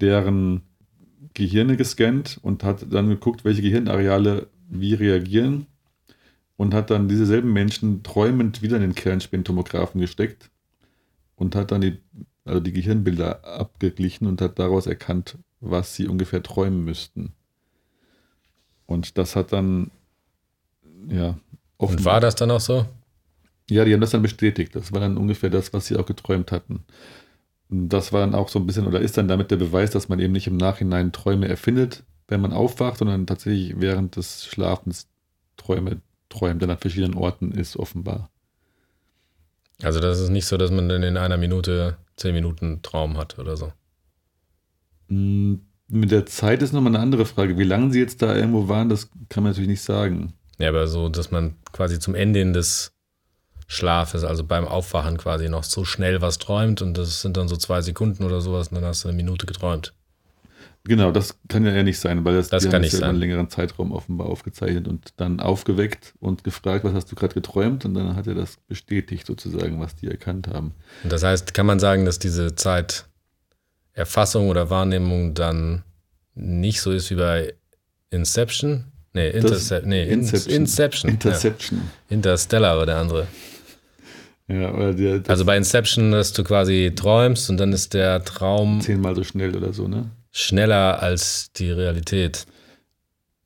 [0.00, 0.62] deren
[1.32, 5.66] Gehirne gescannt und hat dann geguckt, welche Gehirnareale wie reagieren
[6.56, 10.50] und hat dann dieselben Menschen träumend wieder in den Kernspintomographen gesteckt
[11.36, 11.98] und hat dann die
[12.46, 17.32] also die Gehirnbilder abgeglichen und hat daraus erkannt, was sie ungefähr träumen müssten.
[18.86, 19.90] Und das hat dann,
[21.08, 21.36] ja.
[21.76, 22.86] Und war das dann auch so?
[23.68, 24.76] Ja, die haben das dann bestätigt.
[24.76, 26.84] Das war dann ungefähr das, was sie auch geträumt hatten.
[27.68, 30.08] Und das war dann auch so ein bisschen, oder ist dann damit der Beweis, dass
[30.08, 35.08] man eben nicht im Nachhinein Träume erfindet, wenn man aufwacht, sondern tatsächlich während des Schlafens
[35.56, 36.00] Träume
[36.36, 38.30] träumt, dann an verschiedenen Orten ist, offenbar.
[39.82, 43.38] Also das ist nicht so, dass man dann in einer Minute zehn Minuten Traum hat
[43.38, 43.72] oder so.
[45.08, 45.56] Mm,
[45.88, 47.58] mit der Zeit ist nochmal eine andere Frage.
[47.58, 50.32] Wie lange sie jetzt da irgendwo waren, das kann man natürlich nicht sagen.
[50.58, 52.92] Ja, aber so, dass man quasi zum Ende des
[53.68, 57.56] Schlafes, also beim Aufwachen quasi noch so schnell was träumt und das sind dann so
[57.56, 59.92] zwei Sekunden oder sowas und dann hast du eine Minute geträumt.
[60.88, 63.10] Genau, das kann ja eher nicht sein, weil das, das kann nicht ja sein.
[63.10, 67.84] einen längeren Zeitraum offenbar aufgezeichnet und dann aufgeweckt und gefragt, was hast du gerade geträumt?
[67.84, 70.74] Und dann hat er das bestätigt sozusagen, was die erkannt haben.
[71.02, 75.82] Und das heißt, kann man sagen, dass diese Zeiterfassung oder Wahrnehmung dann
[76.34, 77.54] nicht so ist wie bei
[78.10, 78.84] Inception?
[79.12, 80.54] Nee, Intercep nee Inception.
[80.54, 81.10] Inception.
[81.10, 81.78] Interception.
[81.78, 82.14] Ja.
[82.14, 83.26] Interstellar war der andere.
[84.48, 88.80] Ja, oder der, also bei Inception, dass du quasi träumst und dann ist der Traum.
[88.80, 90.10] Zehnmal so schnell oder so, ne?
[90.36, 92.46] Schneller als die Realität.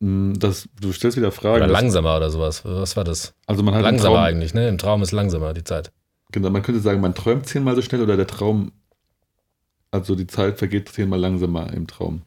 [0.01, 1.63] Mm, das, du stellst wieder Fragen.
[1.63, 2.65] Oder langsamer oder sowas.
[2.65, 3.33] Was war das?
[3.47, 4.69] Also man hat langsamer Traum, eigentlich, ne?
[4.69, 5.93] Im Traum ist langsamer die Zeit.
[6.33, 8.73] Genau, man könnte sagen, man träumt zehnmal so schnell oder der Traum,
[9.93, 12.23] also die Zeit vergeht zehnmal langsamer im Traum.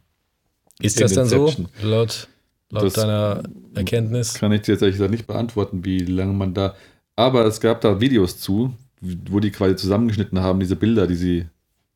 [0.79, 2.29] Ist das dann so, laut,
[2.69, 3.43] laut das deiner
[3.75, 4.33] Erkenntnis?
[4.33, 6.75] Kann ich dir jetzt ehrlich gesagt nicht beantworten, wie lange man da.
[7.17, 11.45] Aber es gab da Videos zu, wo die quasi zusammengeschnitten haben, diese Bilder, die sie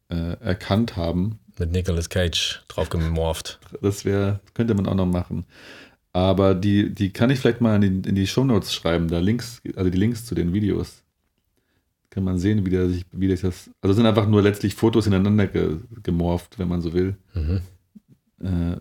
[0.10, 3.60] äh, erkannt haben mit Nicolas Cage drauf gemorpht.
[3.82, 5.46] Das wäre, könnte man auch noch machen.
[6.14, 9.62] Aber die, die kann ich vielleicht mal in die, in die Shownotes schreiben, da Links,
[9.76, 11.04] also die Links zu den Videos.
[12.10, 13.70] Kann man sehen, wie der sich, wie der das.
[13.82, 17.18] Also sind einfach nur letztlich Fotos ineinander ge, gemorpht, wenn man so will.
[17.34, 17.62] Mhm.
[18.42, 18.78] Äh,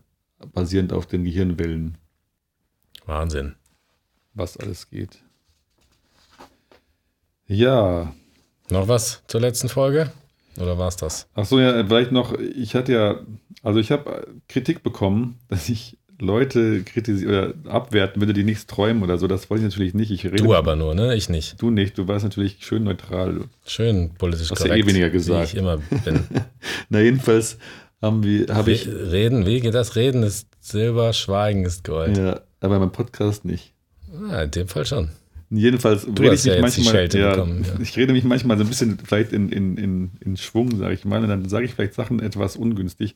[0.52, 1.98] basierend auf den Gehirnwellen.
[3.04, 3.54] Wahnsinn.
[4.32, 5.22] Was alles geht.
[7.46, 8.14] Ja.
[8.70, 10.10] Noch was zur letzten Folge?
[10.58, 11.28] Oder war es das?
[11.34, 13.20] Ach so, ja, vielleicht noch, ich hatte ja,
[13.62, 19.02] also ich habe Kritik bekommen, dass ich Leute kritisieren oder abwerten würde, die nichts träumen
[19.02, 19.26] oder so.
[19.26, 20.10] Das wollte ich natürlich nicht.
[20.10, 21.14] Ich rede du aber nur, ne?
[21.14, 21.60] Ich nicht.
[21.60, 21.98] Du nicht.
[21.98, 23.40] Du warst natürlich schön neutral.
[23.66, 24.72] Schön politisch Hast korrekt.
[24.72, 25.52] Hast ja eh weniger gesagt.
[25.52, 26.24] Wie ich immer bin.
[26.88, 27.58] Na, jedenfalls
[28.00, 28.86] haben wir, habe ich.
[28.86, 29.94] Reden, wie geht das?
[29.96, 32.16] Reden ist Silber, Schweigen ist Gold.
[32.16, 33.74] Ja, aber beim Podcast nicht.
[34.30, 35.10] Ja, in dem Fall schon.
[35.48, 37.80] Jedenfalls du rede ich mich ja manchmal, ja, bekommen, ja.
[37.80, 41.04] ich rede mich manchmal so ein bisschen vielleicht in, in, in, in Schwung, sage ich
[41.04, 43.14] mal, und dann sage ich vielleicht Sachen etwas ungünstig.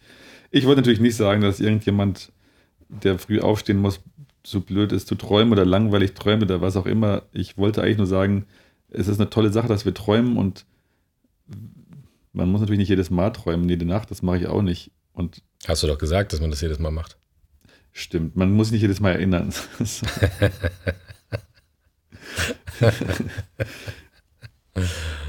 [0.52, 2.30] Ich wollte natürlich nicht sagen, dass irgendjemand,
[2.88, 4.00] der früh aufstehen muss,
[4.44, 7.22] so blöd ist zu träumen oder langweilig träumt oder was auch immer.
[7.32, 8.46] Ich wollte eigentlich nur sagen,
[8.90, 10.66] es ist eine tolle Sache, dass wir träumen und
[12.32, 14.92] man muss natürlich nicht jedes Mal träumen, jede Nacht, das mache ich auch nicht.
[15.12, 17.16] Und Hast du doch gesagt, dass man das jedes Mal macht.
[17.92, 19.52] Stimmt, man muss sich nicht jedes Mal erinnern.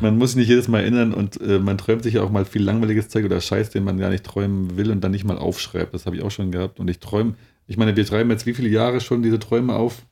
[0.02, 2.46] man muss sich nicht jedes Mal erinnern und äh, man träumt sich ja auch mal
[2.46, 5.38] viel langweiliges Zeug oder Scheiß, den man gar nicht träumen will und dann nicht mal
[5.38, 5.94] aufschreibt.
[5.94, 6.80] Das habe ich auch schon gehabt.
[6.80, 7.36] Und ich träume,
[7.68, 10.04] ich meine, wir schreiben jetzt wie viele Jahre schon diese Träume auf?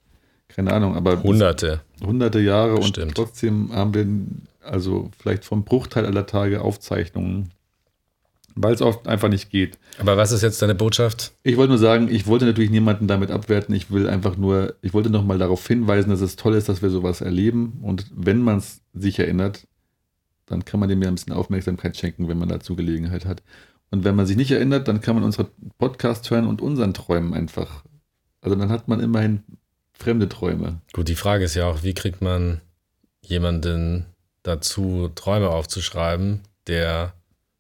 [0.48, 1.22] Keine Ahnung, aber.
[1.22, 1.82] Hunderte.
[2.04, 3.08] Hunderte Jahre Bestimmt.
[3.08, 4.08] und trotzdem haben wir
[4.68, 7.52] also vielleicht vom Bruchteil aller Tage Aufzeichnungen
[8.62, 9.80] weil es oft einfach nicht geht.
[10.00, 11.32] Aber was ist jetzt deine Botschaft?
[11.44, 13.74] Ich wollte nur sagen, ich wollte natürlich niemanden damit abwerten.
[13.74, 16.90] Ich will einfach nur, ich wollte nochmal darauf hinweisen, dass es toll ist, dass wir
[16.90, 17.80] sowas erleben.
[17.82, 19.66] Und wenn man es sich erinnert,
[20.46, 23.44] dann kann man dem ja ein bisschen Aufmerksamkeit schenken, wenn man dazu Gelegenheit hat.
[23.92, 27.34] Und wenn man sich nicht erinnert, dann kann man unsere Podcast hören und unseren Träumen
[27.34, 27.86] einfach.
[28.42, 29.44] Also dann hat man immerhin
[29.94, 30.82] fremde Träume.
[30.92, 32.60] Gut, die Frage ist ja auch, wie kriegt man
[33.22, 34.06] jemanden
[34.44, 37.14] dazu, Träume aufzuschreiben, der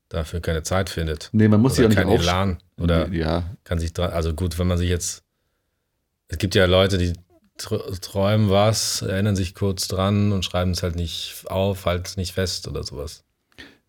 [0.09, 1.29] dafür keine Zeit findet.
[1.31, 2.57] Nee, man muss sich oder auch nicht Elan.
[2.79, 5.23] Oder Ja, kann sich dran, also gut, wenn man sich jetzt,
[6.27, 7.13] es gibt ja Leute, die
[7.59, 12.17] tr- träumen was, erinnern sich kurz dran und schreiben es halt nicht auf, halten es
[12.17, 13.23] nicht fest oder sowas.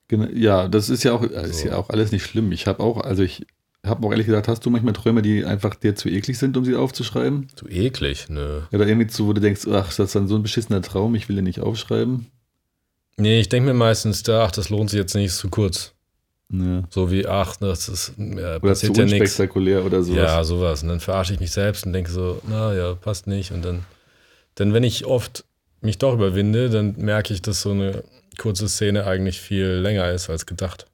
[0.09, 1.69] Genau, ja, das ist ja auch, ist So.
[1.69, 2.51] ja auch alles nicht schlimm.
[2.53, 3.47] Ich habe auch, also ich
[3.87, 6.65] habe auch ehrlich gesagt, hast du manchmal Träume, die einfach dir zu eklig sind, um
[6.65, 7.47] sie aufzuschreiben?
[7.55, 8.61] Zu eklig, nö.
[8.73, 11.29] Oder irgendwie zu, wo du denkst, ach, das ist dann so ein beschissener Traum, ich
[11.29, 12.27] will den nicht aufschreiben.
[13.17, 15.95] Nee, ich denke mir meistens, da, ach, das lohnt sich jetzt nicht, ist zu kurz.
[16.53, 16.83] Ja.
[16.91, 19.21] So wie, ach, das ist, ja, Oder zu passiert ja nichts.
[19.21, 20.17] unspektakulär oder sowas.
[20.17, 20.83] Ja, sowas.
[20.83, 23.53] Und dann verarsche ich mich selbst und denke so, na ja, passt nicht.
[23.53, 23.85] Und dann,
[24.59, 25.45] denn wenn ich oft
[25.81, 28.03] mich doch überwinde, dann merke ich, dass so eine
[28.39, 30.87] kurze Szene eigentlich viel länger ist als gedacht.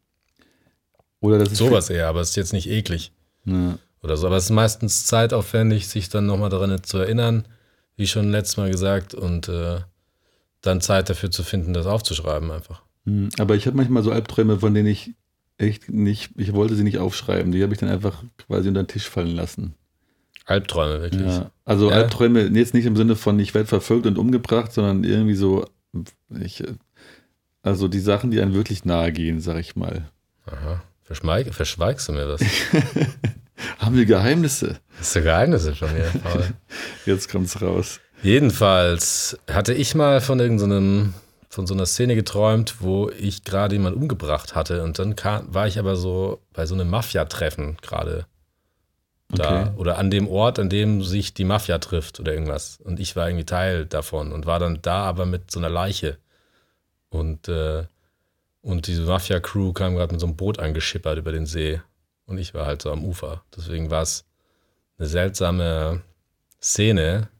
[1.20, 3.12] Oder das ist Sowas eher, aber es ist jetzt nicht eklig
[3.44, 3.78] Ja.
[4.02, 4.26] oder so.
[4.26, 7.46] Aber es ist meistens zeitaufwendig, sich dann nochmal daran zu erinnern,
[7.96, 9.78] wie schon letztes Mal gesagt, und äh,
[10.60, 12.82] dann Zeit dafür zu finden, das aufzuschreiben einfach.
[13.06, 15.12] Hm, Aber ich habe manchmal so Albträume, von denen ich
[15.58, 17.52] echt nicht, ich wollte sie nicht aufschreiben.
[17.52, 19.74] Die habe ich dann einfach quasi unter den Tisch fallen lassen.
[20.44, 21.26] Albträume, wirklich.
[21.26, 21.50] Ja.
[21.64, 21.96] Also Ja.
[21.96, 25.64] Albträume jetzt nicht im Sinne von ich werde verfolgt und umgebracht, sondern irgendwie so,
[26.40, 26.62] ich,
[27.62, 30.08] also die Sachen, die einem wirklich nahe gehen, sag ich mal.
[30.46, 30.82] Aha.
[31.02, 32.40] Verschweig, verschweigst du mir das?
[33.78, 34.78] Haben wir Geheimnisse?
[35.00, 36.44] Ist ja Geheimnisse von mir, Paul.
[37.06, 38.00] Jetzt kommt's raus.
[38.22, 41.14] Jedenfalls hatte ich mal von irgendeinem,
[41.56, 44.82] von so einer Szene geträumt, wo ich gerade jemanden umgebracht hatte.
[44.82, 48.26] Und dann kam, war ich aber so bei so einem Mafia-Treffen gerade
[49.30, 49.62] da.
[49.62, 49.70] Okay.
[49.76, 52.78] Oder an dem Ort, an dem sich die Mafia trifft oder irgendwas.
[52.84, 56.18] Und ich war irgendwie Teil davon und war dann da aber mit so einer Leiche.
[57.08, 57.84] Und, äh,
[58.60, 61.80] und diese Mafia-Crew kam gerade mit so einem Boot angeschippert über den See.
[62.26, 63.44] Und ich war halt so am Ufer.
[63.56, 64.26] Deswegen war es
[64.98, 66.02] eine seltsame
[66.60, 67.30] Szene,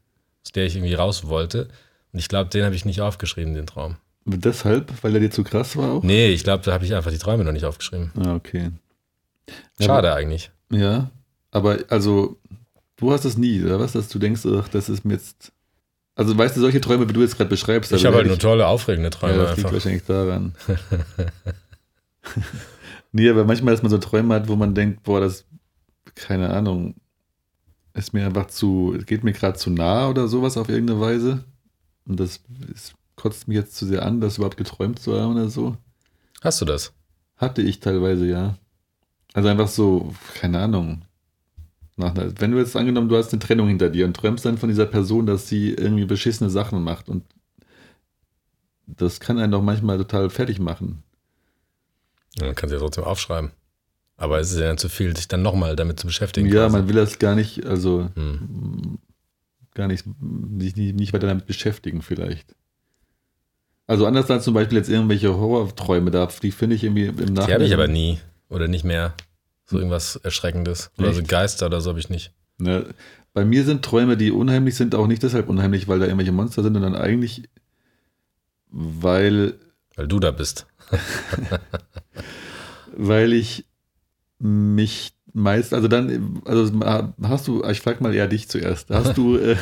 [0.43, 1.69] aus der ich irgendwie raus wollte.
[2.15, 3.99] Und ich glaube, den habe ich nicht aufgeschrieben, den Traum.
[4.29, 6.03] Deshalb, weil er dir zu krass war auch?
[6.03, 8.11] Nee, ich glaube, da habe ich einfach die Träume noch nicht aufgeschrieben.
[8.19, 8.71] Ah, okay.
[9.79, 10.51] Ja, Schade eigentlich.
[10.69, 11.11] aber- Ja,
[11.53, 12.37] aber also,
[12.97, 15.53] du hast es nie, oder was, dass du denkst, ach, das ist mir jetzt.
[16.17, 18.39] Also, weißt du, solche Träume, wie du jetzt gerade beschreibst, Ich also habe halt nur
[18.39, 20.55] tolle, aufregende Ja, Träume das liegt wahrscheinlich daran.
[23.13, 25.45] nee, aber manchmal, dass man so Träume hat, wo man denkt, boah, das,
[26.15, 26.95] keine Ahnung,
[27.95, 31.45] ist mir einfach zu, geht mir gerade zu nah oder sowas auf irgendeine Weise.
[32.07, 32.41] Und das
[32.75, 35.77] ist, kotzt mich jetzt zu sehr an, das überhaupt geträumt zu haben oder so.
[36.43, 36.93] Hast du das?
[37.37, 38.57] Hatte ich teilweise, ja.
[39.33, 41.03] Also einfach so, keine Ahnung.
[41.97, 44.85] Wenn du jetzt angenommen, du hast eine Trennung hinter dir und träumst dann von dieser
[44.87, 47.25] Person, dass sie irgendwie beschissene Sachen macht und
[48.87, 51.03] das kann einen doch manchmal total fertig machen.
[52.39, 53.51] Ja, Man kann es ja trotzdem aufschreiben.
[54.19, 56.49] Aber es ist ja dann zu viel, sich dann nochmal damit zu beschäftigen.
[56.49, 56.77] ja, quasi.
[56.77, 58.99] man will das gar nicht, also Hm.
[59.75, 60.05] gar nicht,
[60.59, 62.55] sich nicht, nicht weiter damit beschäftigen vielleicht.
[63.87, 67.47] Also anders als zum Beispiel jetzt irgendwelche Horrorträume da, die finde ich irgendwie im Nachhinein.
[67.47, 68.19] Die habe ich aber nie.
[68.49, 69.15] Oder nicht mehr.
[69.65, 70.91] So irgendwas Erschreckendes.
[70.99, 71.23] Oder so?
[71.23, 72.33] Geister oder so habe ich nicht.
[72.59, 72.95] Ne,
[73.33, 76.63] bei mir sind Träume, die unheimlich sind, auch nicht deshalb unheimlich, weil da irgendwelche Monster
[76.63, 77.43] sind, sondern eigentlich,
[78.71, 79.55] weil,
[79.95, 80.67] Weil du da bist.
[82.97, 83.67] weil ich
[84.39, 86.73] mich meist, also dann, also
[87.23, 89.57] hast du, ich frage mal eher dich zuerst, hast du, äh,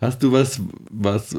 [0.00, 1.36] hast du was, was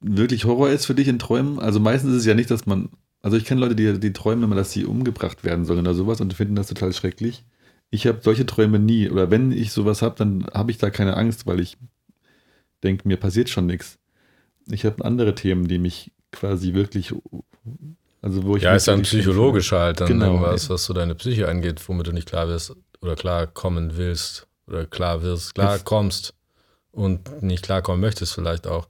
[0.00, 1.58] wirklich Horror ist für dich in Träumen?
[1.58, 2.90] Also meistens ist es ja nicht, dass man,
[3.22, 6.20] also ich kenne Leute, die, die träumen immer, dass sie umgebracht werden sollen oder sowas
[6.20, 7.44] und finden das total schrecklich.
[7.90, 9.08] Ich habe solche Träume nie.
[9.08, 11.76] Oder wenn ich sowas habe, dann habe ich da keine Angst, weil ich
[12.82, 13.98] denke, mir passiert schon nichts.
[14.70, 17.14] Ich habe andere Themen, die mich quasi wirklich,
[18.20, 21.48] also wo ich Ja, ist dann psychologisch halt dann Genau, irgendwas, was so deine Psyche
[21.48, 26.34] angeht, womit du nicht klar wirst oder klar kommen willst oder klar wirst, klar kommst
[26.92, 28.86] und nicht klarkommen möchtest vielleicht auch.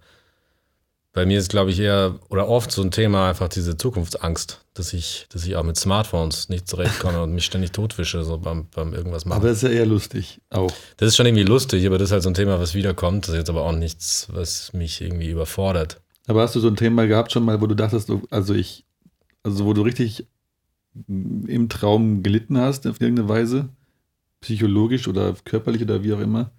[1.18, 4.92] Bei mir ist, glaube ich, eher oder oft so ein Thema einfach diese Zukunftsangst, dass
[4.92, 8.94] ich, dass ich auch mit Smartphones nicht zurechtkomme und mich ständig totwische, so beim, beim
[8.94, 9.40] irgendwas machen.
[9.40, 10.70] Aber das ist ja eher lustig auch.
[10.96, 13.24] das ist schon irgendwie lustig, aber das ist halt so ein Thema, was wiederkommt.
[13.24, 16.00] Das ist jetzt aber auch nichts, was mich irgendwie überfordert.
[16.28, 18.84] Aber hast du so ein Thema gehabt schon mal, wo du dachtest, also ich,
[19.42, 20.24] also wo du richtig
[21.08, 23.70] im Traum gelitten hast auf irgendeine Weise?
[24.40, 26.52] Psychologisch oder körperlich oder wie auch immer?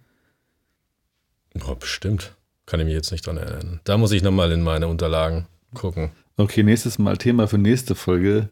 [1.66, 2.36] Oh, bestimmt.
[2.70, 3.80] Kann ich mich jetzt nicht dran erinnern.
[3.84, 6.12] Da muss ich nochmal in meine Unterlagen gucken.
[6.38, 8.50] Okay, nächstes Mal Thema für nächste Folge.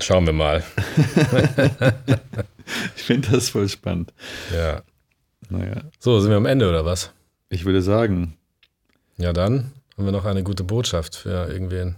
[0.00, 0.62] Schauen wir mal.
[2.96, 4.12] Ich finde das voll spannend.
[4.54, 4.82] Ja.
[5.50, 7.10] Naja, So, sind wir am Ende oder was?
[7.50, 8.38] ich würde sagen,
[9.18, 11.96] Ja, dann haben wir noch eine gute Botschaft für irgendwen.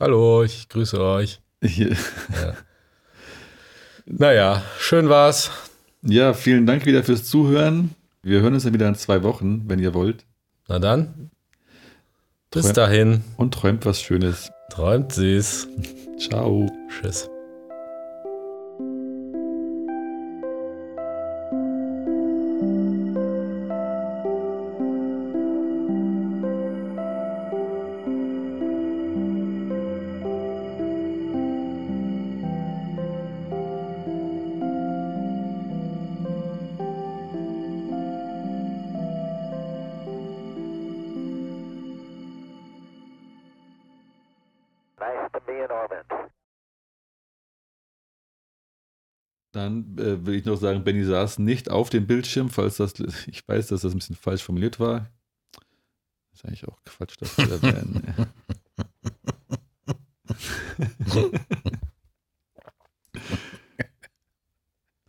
[0.00, 1.40] Hallo, ich grüße euch.
[1.62, 1.94] hier,
[4.06, 5.50] Naja, schön war's.
[6.02, 7.94] ja, vielen Dank wieder fürs Zuhören.
[8.22, 10.24] Wir hören uns dann wieder in zwei Wochen, wenn ihr wollt.
[10.68, 11.30] Na dann.
[12.50, 13.24] Bis Träum- dahin.
[13.36, 14.50] Und träumt was Schönes.
[14.70, 15.68] Träumt süß.
[16.18, 16.70] Ciao.
[16.88, 17.28] Tschüss.
[50.26, 52.94] Will ich noch sagen, Benny saß nicht auf dem Bildschirm, falls das,
[53.26, 55.10] ich weiß, dass das ein bisschen falsch formuliert war.
[56.32, 58.14] Ist eigentlich auch Quatsch, das zu erwähnen.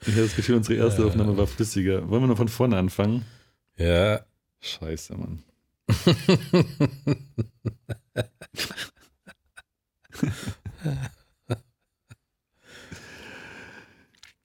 [0.02, 2.10] ich habe das Gefühl, unsere erste Aufnahme war flüssiger.
[2.10, 3.26] Wollen wir noch von vorne anfangen?
[3.78, 4.26] Ja.
[4.62, 5.44] Scheiße, Mann.